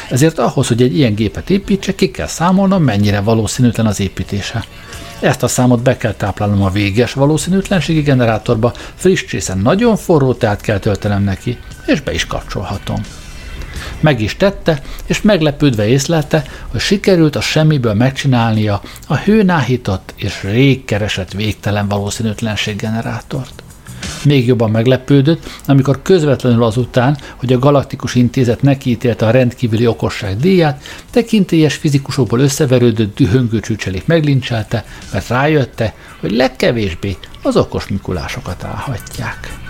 [0.09, 4.65] Ezért ahhoz, hogy egy ilyen gépet építse, ki kell számolnom, mennyire valószínűtlen az építése.
[5.19, 10.61] Ezt a számot be kell táplálnom a véges valószínűtlenségi generátorba, friss csészen nagyon forró teát
[10.61, 13.01] kell töltenem neki, és be is kapcsolhatom.
[14.04, 20.86] Meg is tette, és meglepődve észlelte, hogy sikerült a semmiből megcsinálnia a hőnáhított és rég
[20.86, 23.64] keresett végtelen valószínűtlenséggenerátort.
[24.24, 30.84] Még jobban meglepődött, amikor közvetlenül azután, hogy a Galaktikus Intézet nekiítélte a rendkívüli okosság díját,
[31.10, 39.62] tekintélyes fizikusokból összeverődött dühöngő csücselék meglincselte, mert rájötte, hogy legkevésbé az okos Mikulásokat állhatják.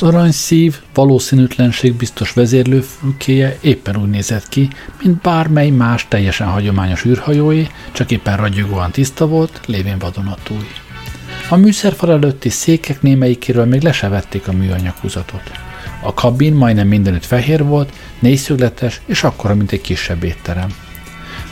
[0.00, 4.68] Az aranyszív valószínűtlenség biztos vezérlőfülkéje éppen úgy nézett ki,
[5.02, 10.66] mint bármely más teljesen hagyományos űrhajóé, csak éppen ragyogóan tiszta volt, lévén vadonatúj.
[11.48, 15.50] A műszerfal előtti székek némelyikéről még lesevették a műanyaghúzatot.
[16.02, 20.87] A kabin majdnem mindenütt fehér volt, négyszögletes és akkora, mint egy kisebb étterem.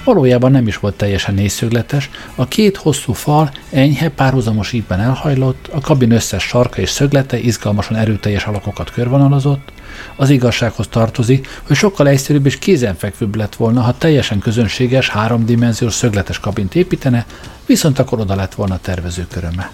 [0.06, 5.80] Valójában nem is volt teljesen négyszögletes, a két hosszú fal enyhe párhuzamos ívben elhajlott, a
[5.80, 9.72] kabin összes sarka és szöglete izgalmasan erőteljes alakokat körvonalazott.
[10.16, 16.40] Az igazsághoz tartozik, hogy sokkal egyszerűbb és kézenfekvőbb lett volna, ha teljesen közönséges, háromdimenziós szögletes
[16.40, 17.26] kabint építene,
[17.66, 19.70] viszont akkor oda lett volna a tervező köröme.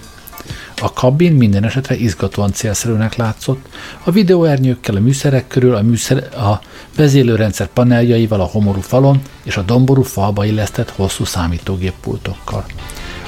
[0.80, 3.66] A kabin minden esetre izgatóan célszerűnek látszott,
[4.04, 6.60] a videóernyőkkel a műszerek körül, a, műszer, a
[6.96, 12.64] vezélőrendszer paneljaival a homorú falon és a domború falba illesztett hosszú számítógéppultokkal.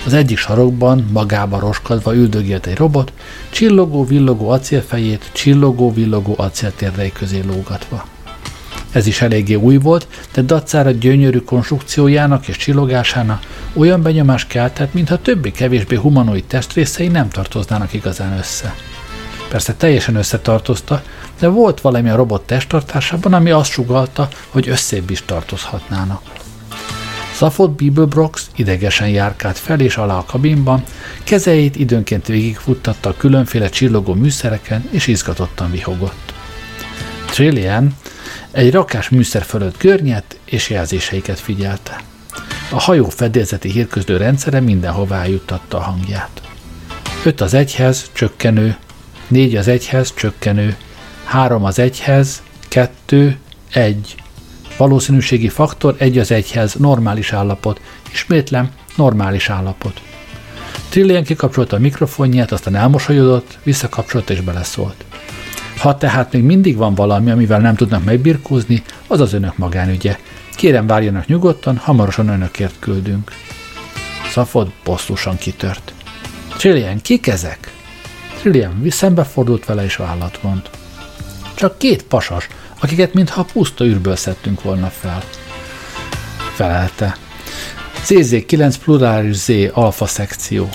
[0.06, 3.12] Az egyik sarokban, magába roskadva üldögélt egy robot,
[3.50, 8.13] csillogó-villogó acélfejét, csillogó-villogó acéltérdei közé lógatva.
[8.94, 13.42] Ez is eléggé új volt, de dacára gyönyörű konstrukciójának és csillogásának
[13.72, 18.74] olyan benyomás keltett, mintha többi kevésbé humanoid testrészei nem tartoznának igazán össze.
[19.48, 21.02] Persze teljesen összetartozta,
[21.38, 26.22] de volt valami a robot testtartásában, ami azt sugalta, hogy összébb is tartozhatnának.
[27.38, 30.82] Zafot Bibelbrox idegesen járkált fel és alá a kabinban,
[31.24, 36.34] kezeit időnként végigfuttatta a különféle csillogó műszereken, és izgatottan vihogott.
[37.30, 37.96] Trillian
[38.54, 42.00] egy rakás műszer fölött görnyett és jelzéseiket figyelte.
[42.70, 46.42] A hajó fedélzeti hírközlő rendszere mindenhová eljuttatta a hangját.
[47.24, 48.76] Öt az egyhez, csökkenő,
[49.28, 50.76] négy az egyhez, csökkenő,
[51.24, 53.38] három az egyhez, kettő,
[53.72, 54.14] egy.
[54.76, 57.80] Valószínűségi faktor egy az egyhez, normális állapot.
[58.12, 60.00] Ismétlem, normális állapot.
[60.88, 65.04] Trillian kikapcsolta a mikrofonját, aztán elmosolyodott, visszakapcsolta és beleszólt.
[65.78, 70.18] Ha tehát még mindig van valami, amivel nem tudnak megbirkózni, az az önök magánügye.
[70.56, 73.30] Kérem várjanak nyugodtan, hamarosan önökért küldünk.
[74.30, 75.92] Szafod bosszusan kitört.
[76.56, 77.72] Trillian, kik ezek?
[78.40, 80.70] Trillian szembefordult vele és vállat vont.
[81.54, 82.48] Csak két pasas,
[82.80, 85.22] akiket mintha puszta űrből szedtünk volna fel.
[86.54, 87.16] Felelte.
[88.06, 90.68] CZ9 plurális Z alfa szekció.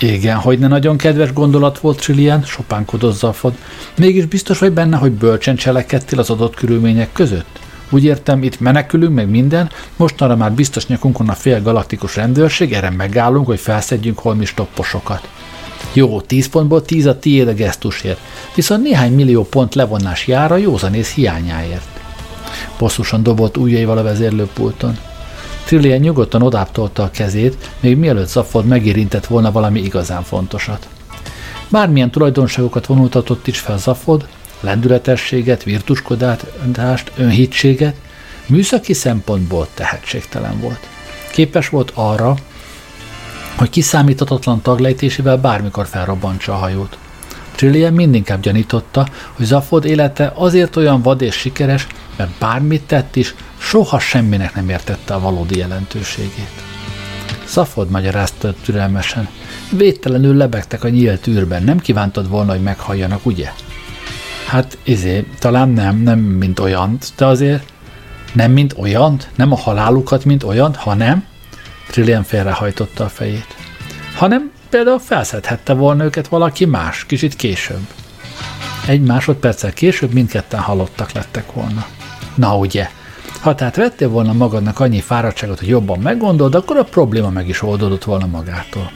[0.00, 3.54] Igen, hogy ne nagyon kedves gondolat volt Trillian, sopánkodott Zafod.
[3.96, 7.58] Mégis biztos vagy benne, hogy bölcsen cselekedtél az adott körülmények között?
[7.90, 12.90] Úgy értem, itt menekülünk, meg minden, mostanra már biztos nyakunkon a fél galaktikus rendőrség, erre
[12.90, 15.28] megállunk, hogy felszedjünk holmi stopposokat.
[15.92, 18.20] Jó, 10 pontból 10 a tiéd a gesztusért,
[18.54, 22.00] viszont néhány millió pont levonás jár a józanész hiányáért.
[22.78, 24.98] Bosszusan dobott ujjaival a vezérlőpulton.
[25.68, 30.88] Trillian nyugodtan odáptolta a kezét, még mielőtt Zafford megérintett volna valami igazán fontosat.
[31.68, 34.28] Bármilyen tulajdonságokat vonultatott is fel Zafford,
[34.60, 37.96] lendületességet, virtuskodást, önhitséget,
[38.46, 40.88] műszaki szempontból tehetségtelen volt.
[41.32, 42.34] Képes volt arra,
[43.56, 46.98] hogy kiszámíthatatlan taglejtésével bármikor felrobbantsa a hajót.
[47.54, 53.34] Trillian mindinkább gyanította, hogy Zafod élete azért olyan vad és sikeres, mert bármit tett is,
[53.58, 56.50] soha semminek nem értette a valódi jelentőségét.
[57.48, 59.28] Zafod magyarázta türelmesen.
[59.70, 63.52] Védtelenül lebegtek a nyílt űrben, nem kívántad volna, hogy meghalljanak, ugye?
[64.46, 67.72] Hát izé, talán nem, nem mint olyant, de azért
[68.32, 71.24] nem mint olyant, nem a halálukat, mint olyant, hanem
[71.90, 73.56] Trillian félrehajtotta a fejét.
[74.14, 77.86] Hanem például felszedhette volna őket valaki más, kicsit később.
[78.86, 81.86] Egy másodperccel később mindketten halottak lettek volna.
[82.34, 82.90] Na ugye,
[83.40, 87.62] ha tehát vettél volna magadnak annyi fáradtságot, hogy jobban meggondold, akkor a probléma meg is
[87.62, 88.90] oldódott volna magától.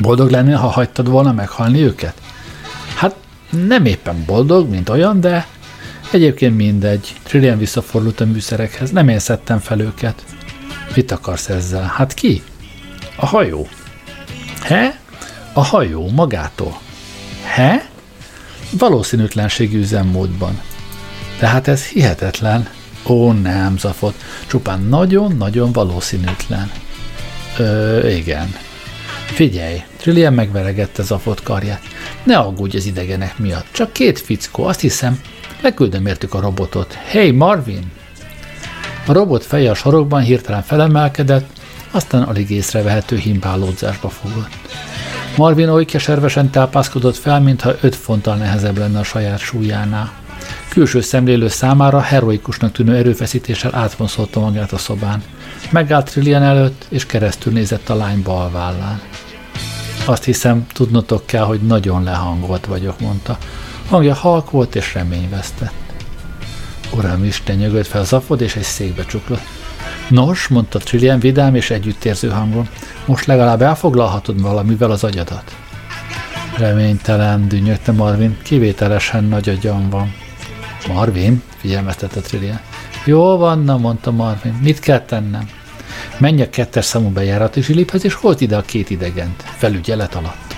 [0.00, 2.14] Boldog lennél, ha hagytad volna meghalni őket?
[2.94, 3.14] Hát
[3.50, 5.46] nem éppen boldog, mint olyan, de
[6.10, 7.14] egyébként mindegy.
[7.22, 10.24] Trillian visszafordult a műszerekhez, nem én szedtem fel őket.
[10.94, 11.92] Mit akarsz ezzel?
[11.96, 12.42] Hát ki?
[13.16, 13.68] A hajó.
[14.62, 14.98] He?
[15.52, 16.78] A hajó magától.
[17.44, 17.88] He?
[18.70, 20.60] Valószínűtlenségi üzemmódban.
[21.38, 22.68] Tehát ez hihetetlen.
[23.08, 24.14] Ó, nem, Zafot.
[24.46, 26.70] Csupán nagyon-nagyon valószínűtlen.
[27.58, 28.54] Ö, igen.
[29.26, 31.80] Figyelj, Trillian megveregette Zafot karját.
[32.22, 33.66] Ne aggódj az idegenek miatt.
[33.70, 35.20] Csak két fickó, azt hiszem.
[35.60, 36.92] Leküldöm értük a robotot.
[36.92, 37.90] Hey, Marvin!
[39.06, 41.48] A robot feje a sarokban hirtelen felemelkedett,
[41.90, 44.50] aztán alig észrevehető himbálódzásba fogott.
[45.36, 50.12] Marvin oly keservesen tápászkodott fel, mintha öt fonttal nehezebb lenne a saját súlyánál.
[50.76, 55.22] Külső szemlélő számára heroikusnak tűnő erőfeszítéssel átvonszolta magát a szobán.
[55.70, 59.00] Megállt Trillian előtt, és keresztül nézett a lány bal vállán.
[60.04, 63.38] Azt hiszem, tudnotok kell, hogy nagyon lehangolt vagyok, mondta.
[63.88, 65.72] Hangja halk volt és reményvesztett.
[66.92, 69.46] Uram Isten nyögött fel Zafod, és egy székbe csuklott.
[70.08, 72.68] Nos, mondta Trillian vidám és együttérző hangon,
[73.06, 75.56] most legalább elfoglalhatod valamivel az agyadat.
[76.56, 80.24] Reménytelen, dünnyögte Marvin, kivételesen nagy agyam van.
[80.88, 82.60] Marvin, figyelmeztette Trillian.
[83.04, 85.48] Jó van, na, mondta Marvin, mit kell tennem?
[86.18, 90.54] Menj a kettes számú bejárati zsiliphez, és holt ide a két idegent, felügyelet alatt.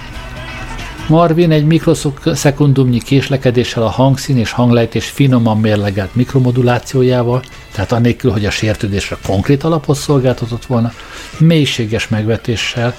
[1.09, 8.51] Marvin egy mikroszekundumnyi késlekedéssel a hangszín és hanglejtés finoman mérlegelt mikromodulációjával, tehát annélkül, hogy a
[8.51, 10.93] sértődésre konkrét alapot szolgáltatott volna,
[11.39, 12.95] mélységes megvetéssel,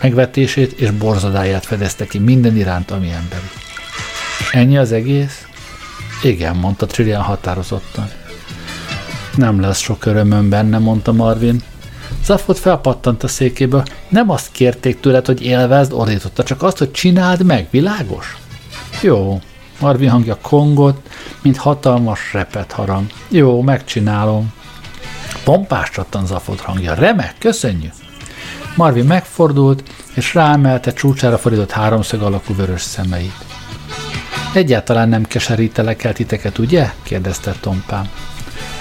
[0.00, 3.50] megvetését és borzadáját fedezte ki minden iránt, ami emberi.
[4.50, 5.43] Ennyi az egész?
[6.24, 8.10] Igen, mondta Trillian határozottan.
[9.36, 11.62] Nem lesz sok örömöm benne, mondta Marvin.
[12.24, 13.82] Zafot felpattant a székéből.
[14.08, 18.36] Nem azt kérték tőled, hogy élvezd, ordította, csak azt, hogy csináld meg, világos?
[19.00, 19.40] Jó.
[19.80, 21.08] Marvin hangja kongott,
[21.42, 23.06] mint hatalmas repet harang.
[23.28, 24.52] Jó, megcsinálom.
[25.44, 26.94] Pompás csattan Zafot hangja.
[26.94, 27.92] Remek, köszönjük.
[28.76, 29.82] Marvin megfordult,
[30.14, 33.43] és ráemelte csúcsára fordított háromszög alakú vörös szemeit.
[34.54, 36.90] Egyáltalán nem keserítelek el titeket, ugye?
[37.02, 38.08] kérdezte Tompám.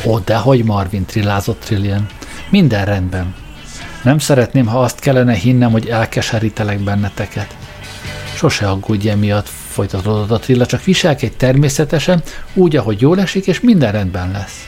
[0.05, 2.07] Ó, dehogy Marvin, trillázott Trillian.
[2.49, 3.36] Minden rendben.
[4.03, 7.57] Nem szeretném, ha azt kellene hinnem, hogy elkeserítelek benneteket.
[8.36, 13.91] Sose aggódj emiatt, folytatódott a Trilla, csak viselkedj természetesen, úgy, ahogy jól esik, és minden
[13.91, 14.67] rendben lesz.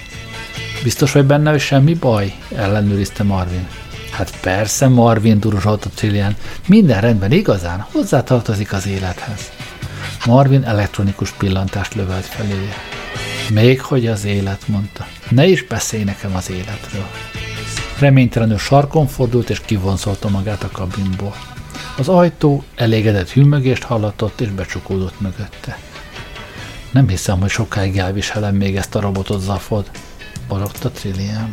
[0.83, 2.33] Biztos vagy benne, hogy semmi baj?
[2.55, 3.67] ellenőrizte Marvin.
[4.11, 6.35] Hát persze, Marvin, duruzsolt a Trillian.
[6.67, 7.85] Minden rendben, igazán?
[7.91, 9.54] Hozzátartozik az élethez.
[10.25, 12.69] Marvin elektronikus pillantást lövelt felé.
[13.49, 15.07] Még hogy az élet, mondta.
[15.29, 17.05] Ne is beszélj nekem az életről.
[17.99, 21.35] Reménytelenül sarkon fordult és kivonszolta magát a kabinból.
[21.97, 25.77] Az ajtó elégedett hűmögést hallatott és becsukódott mögötte.
[26.91, 29.89] Nem hiszem, hogy sokáig elviselem még ezt a robotot, Zafod.
[30.47, 31.49] Borogta Trillian.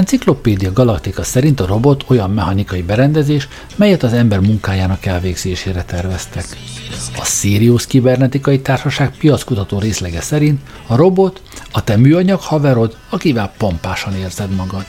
[0.00, 6.44] Enciklopédia Galaktika szerint a robot olyan mechanikai berendezés, melyet az ember munkájának elvégzésére terveztek.
[7.16, 11.42] A Sirius Kibernetikai Társaság piackutató részlege szerint a robot
[11.72, 14.84] a te műanyag haverod, akivel pompásan érzed magad.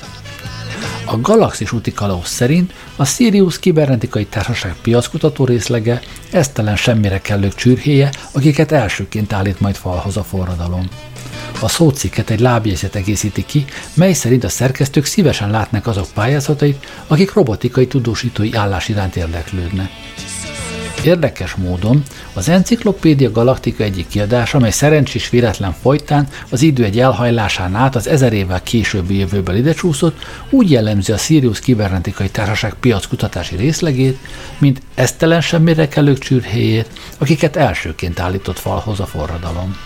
[1.05, 6.01] A Galaxis úti kalauz szerint a Sirius Kibernetikai Társaság piackutató részlege
[6.31, 10.87] esztelen semmire kellők csürhéje, akiket elsőként állít majd falhoz a forradalom.
[11.59, 17.33] A szócikket egy lábjegyzet egészíti ki, mely szerint a szerkesztők szívesen látnak azok pályázatait, akik
[17.33, 19.89] robotikai tudósítói állás iránt érdeklődnek.
[21.03, 27.75] Érdekes módon az Enciklopédia Galaktika egyik kiadása, amely szerencsés véletlen folytán az idő egy elhajlásán
[27.75, 30.17] át az ezer évvel későbbi jövőből ide csúszott,
[30.49, 34.17] úgy jellemzi a Sirius Kibernetikai Társaság piackutatási részlegét,
[34.57, 39.77] mint esztelen semmire kellők csürhéjét, akiket elsőként állított falhoz a forradalom.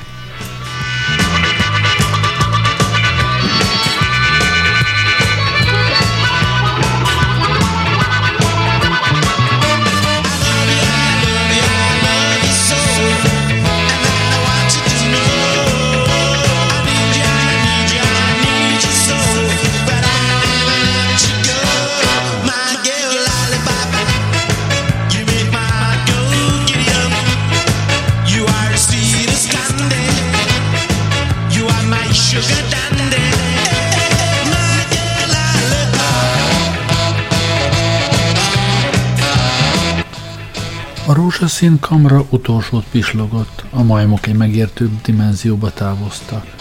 [41.15, 46.55] Rózsaszín kamra utolsót pislogott, a majmok egy megértőbb dimenzióba távoztak.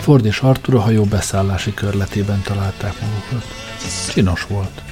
[0.00, 3.46] Ford és Arthur a hajó beszállási körletében találták magukat.
[4.12, 4.82] Csinos volt.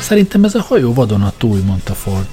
[0.00, 2.28] Szerintem ez a hajó vadonatúj, mondta Ford.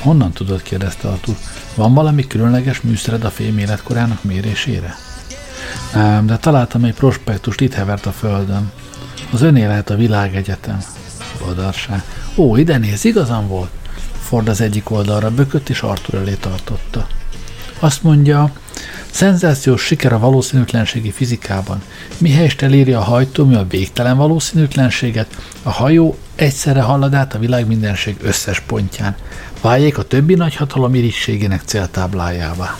[0.00, 1.36] Honnan tudod, kérdezte Arthur.
[1.74, 4.94] Van valami különleges műszered a fém életkorának mérésére?
[5.94, 8.72] Nem, de találtam egy prospektust itt hevert a földön.
[9.30, 10.78] Az öné lehet a világegyetem.
[11.44, 12.02] Badarság.
[12.36, 13.70] Ó, ide néz, igazam volt.
[14.32, 17.06] Ford az egyik oldalra bökött, és Arthur elé tartotta.
[17.78, 18.52] Azt mondja,
[19.10, 21.82] szenzációs siker a valószínűtlenségi fizikában.
[22.18, 28.16] Mihelyest eléri a hajtómű a végtelen valószínűtlenséget, a hajó egyszerre halad át a világ mindenség
[28.22, 29.16] összes pontján.
[29.60, 32.76] Váljék a többi nagyhatalom irigységének céltáblájává.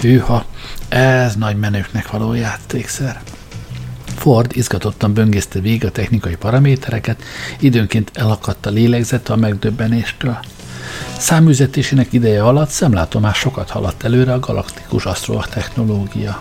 [0.00, 0.44] Hűha,
[0.88, 3.20] ez nagy menőknek való játékszer.
[4.16, 7.22] Ford izgatottan böngészte végig a technikai paramétereket,
[7.60, 10.38] időnként elakadt a lélegzete a megdöbbenéstől.
[11.18, 16.36] Száműzetésének ideje alatt szemlátomás sokat haladt előre a galaktikus asztrotechnológia.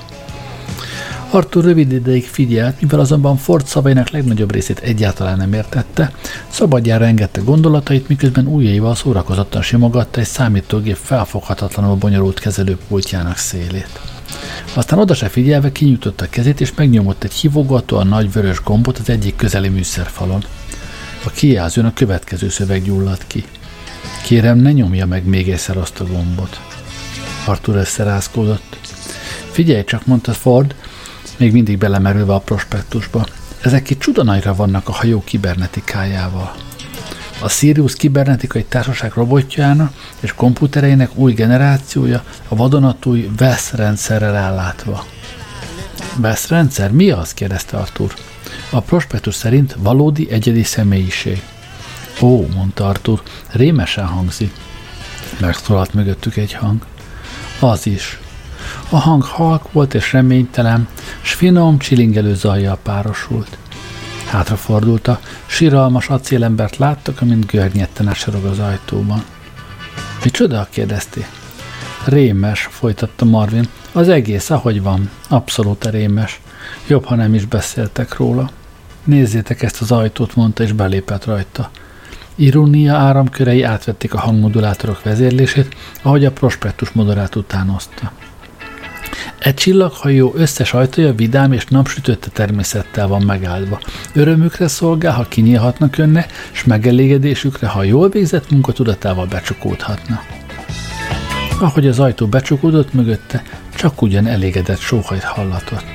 [1.30, 6.12] Arthur rövid ideig figyelt, mivel azonban Ford szavainak legnagyobb részét egyáltalán nem értette,
[6.50, 14.00] szabadjára engedte gondolatait, miközben ujjaival szórakozottan simogatta egy számítógép felfoghatatlanul bonyolult kezelőpultjának szélét.
[14.74, 19.10] Aztán oda se figyelve kinyújtotta a kezét, és megnyomott egy hívogatóan nagy vörös gombot az
[19.10, 20.44] egyik közeli műszerfalon.
[21.26, 23.44] A kijelzőn a következő szöveg gyulladt ki.
[24.26, 26.60] Kérem, ne nyomja meg még egyszer azt a gombot.
[27.46, 28.78] Arthur összerázkódott.
[29.52, 30.76] Figyelj csak, mondta Ford,
[31.38, 33.26] még mindig belemerülve a prospektusba.
[33.62, 36.56] Ezek itt csudanajra vannak a hajó kibernetikájával.
[37.42, 45.06] A Sirius kibernetikai társaság robotjának és komputereinek új generációja a vadonatúj VESZ rendszerrel ellátva.
[46.18, 46.92] VESZ rendszer?
[46.92, 47.34] Mi az?
[47.34, 48.14] kérdezte Arthur.
[48.70, 51.42] A prospektus szerint valódi egyedi személyiség.
[52.22, 54.54] Ó, mondta Arthur, rémesen hangzik.
[55.40, 56.86] Megszólalt mögöttük egy hang.
[57.60, 58.20] Az is.
[58.90, 60.88] A hang halk volt és reménytelen,
[61.22, 63.58] s finom, csilingelő zajjal párosult.
[64.28, 69.24] Hátrafordulta, síralmas acélembert láttak, amint görnyetten ásorog az ajtóban.
[70.24, 70.68] Micsoda?
[70.70, 71.26] kérdezti.
[72.06, 73.68] Rémes, folytatta Marvin.
[73.92, 75.10] Az egész, ahogy van.
[75.30, 76.42] Abszolút rémes.
[76.88, 78.50] Jobb, ha nem is beszéltek róla.
[79.04, 81.70] Nézzétek ezt az ajtót, mondta, és belépett rajta.
[82.36, 88.12] Irónia áramkörei átvették a hangmodulátorok vezérlését, ahogy a prospektus moderát utánozta.
[89.40, 93.80] Egy csillaghajó összes ajtója vidám és napsütötte természettel van megáldva.
[94.14, 100.22] Örömükre szolgál, ha kinyílhatnak önne, és megelégedésükre, ha jól végzett munkatudatával becsukódhatna.
[101.60, 103.44] Ahogy az ajtó becsukódott mögötte,
[103.76, 105.86] csak ugyan elégedett sóhajt hallatott.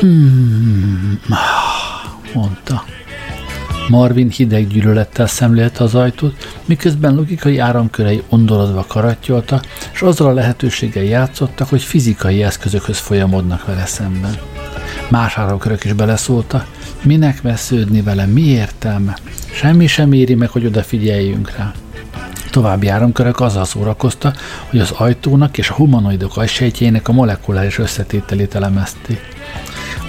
[0.00, 1.20] Hmm,
[2.34, 2.84] mondta.
[3.88, 9.60] Marvin hideg gyűlölettel szemlélte az ajtót, miközben logikai áramkörei ondorodva karattyolta,
[9.92, 14.36] és azzal a lehetőséggel játszottak, hogy fizikai eszközökhöz folyamodnak vele szemben.
[15.10, 16.66] Más áramkörök is beleszólta,
[17.02, 19.18] minek vesződni vele, mi értelme,
[19.52, 21.72] semmi sem éri meg, hogy odafigyeljünk rá.
[22.50, 24.32] További áramkörök azzal szórakozta,
[24.70, 29.20] hogy az ajtónak és a humanoidok ajsejtjének a molekuláris összetételét elemezték.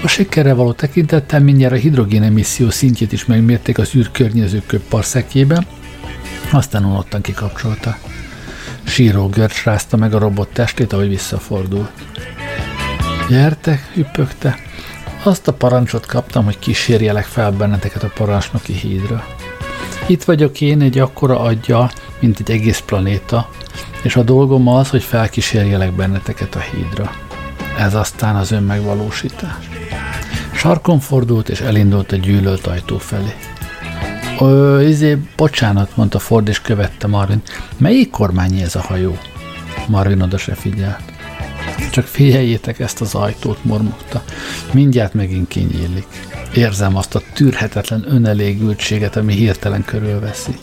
[0.04, 5.66] A sikerre való tekintettel mindjárt a hidrogén emisszió szintjét is megmérték az űr környező parszekjében,
[6.52, 7.98] aztán unottan kikapcsolta.
[8.84, 11.92] Síró görcs rázta meg a robot testét, ahogy visszafordult.
[13.30, 14.58] Gyertek, hüppögte.
[15.24, 19.26] Azt a parancsot kaptam, hogy kísérjelek fel benneteket a parancsnoki hídra.
[20.08, 23.50] Itt vagyok én egy akkora adja, mint egy egész planéta,
[24.04, 27.12] és a dolgom az, hogy felkísérjelek benneteket a hídra.
[27.78, 29.79] Ez aztán az önmegvalósítás.
[30.60, 33.36] Sarkon fordult, és elindult a gyűlölt ajtó felé.
[34.40, 37.42] Ö, izé, bocsánat, mondta Ford, és követte Marvin.
[37.78, 39.18] Melyik kormányi ez a hajó?
[39.88, 41.02] Marvin oda se figyelt.
[41.92, 44.24] Csak figyeljétek ezt az ajtót, mormogta.
[44.74, 46.08] Mindjárt megint kinyílik.
[46.54, 50.56] Érzem azt a tűrhetetlen önelégültséget, ami hirtelen körülveszi.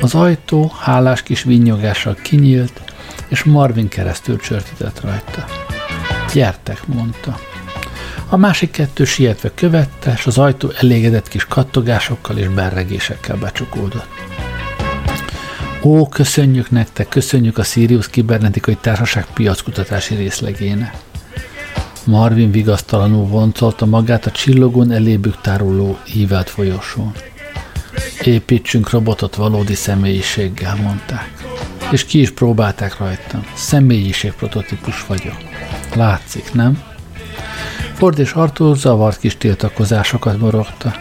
[0.00, 2.80] Az ajtó hálás kis vinnyogással kinyílt,
[3.28, 5.44] és Marvin keresztül csörtített rajta.
[6.32, 7.38] Gyertek, mondta.
[8.30, 14.08] A másik kettő sietve követte, és az ajtó elégedett kis kattogásokkal és berregésekkel becsukódott.
[15.82, 20.96] Ó, köszönjük nektek, köszönjük a Sirius Kibernetikai Társaság piackutatási részlegének.
[22.04, 27.12] Marvin vigasztalanul voncolta magát a csillogón elébük táruló ívelt folyosón.
[28.24, 31.32] Építsünk robotot valódi személyiséggel, mondták.
[31.90, 33.46] És ki is próbálták rajtam.
[33.54, 35.36] Személyiség prototípus vagyok.
[35.94, 36.87] Látszik, nem?
[37.98, 40.94] Ford és Arthur zavart kis tiltakozásokat morogta.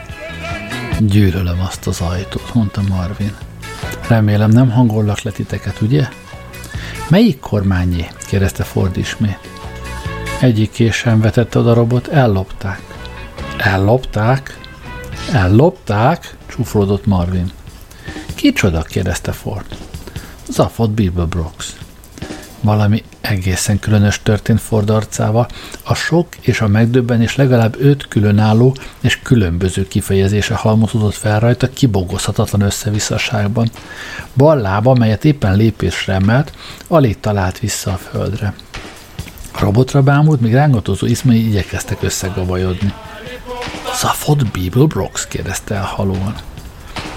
[1.00, 3.36] Gyűlölöm azt az ajtót, mondta Marvin.
[4.08, 6.08] Remélem nem hangollak le titeket, ugye?
[7.10, 8.08] Melyik kormányé?
[8.28, 9.40] kérdezte Ford ismét.
[10.42, 12.82] Egyik késem vetette a robot, ellopták.
[13.58, 14.60] Ellopták?
[15.34, 16.36] Ellopták?
[16.48, 17.52] csúfolódott Marvin.
[18.36, 18.82] Kicsoda?
[18.82, 19.78] kérdezte Ford.
[20.50, 20.92] Zafot
[21.30, 21.76] Brooks.
[22.68, 25.48] Valami egészen különös történt Ford arcával.
[25.84, 32.62] A sok és a megdöbbenés legalább öt különálló és különböző kifejezése halmozódott fel rajta kibogozhatatlan
[32.62, 33.70] összevisszaságban.
[34.34, 36.52] Bal lába, melyet éppen lépésre emelt,
[36.88, 38.54] alig talált vissza a földre.
[39.54, 42.94] A robotra bámult, míg rángatozó izmai igyekeztek összegabajodni.
[43.94, 45.28] Szafod Bible Brooks?
[45.28, 46.36] kérdezte el halóan.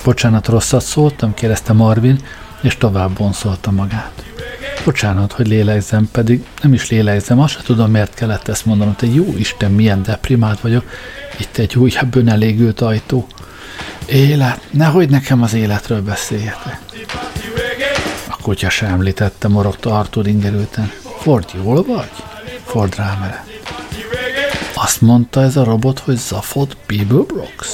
[0.04, 2.20] Bocsánat, rosszat szóltam, kérdezte Marvin,
[2.60, 4.29] és tovább bonszolta magát.
[4.84, 8.96] Bocsánat, hogy lélegzem, pedig nem is lélegzem, azt sem tudom, miért kellett ezt mondanom.
[8.96, 10.84] Te jó Isten, milyen deprimált vagyok.
[11.38, 13.26] Itt egy újabb önelégült ajtó.
[14.06, 16.80] Élet, nehogy nekem az életről beszéljetek.
[18.28, 20.92] A kutya sem említette, morogta Arthur ingerülten.
[21.18, 22.10] Ford, jól vagy?
[22.64, 23.48] Ford rámerett.
[24.74, 27.68] Azt mondta ez a robot, hogy Zafot Brooks.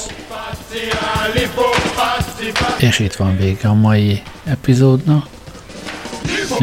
[2.79, 5.27] És itt van vége a mai epizódnak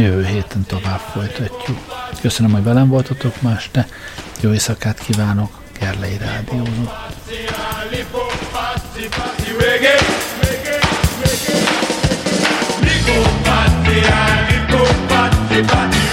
[0.01, 1.77] jövő héten tovább folytatjuk.
[2.21, 3.87] Köszönöm, hogy velem voltatok ma este.
[4.41, 7.11] Jó éjszakát kívánok, Gerlei Rádiónak.
[15.07, 16.12] Party, party.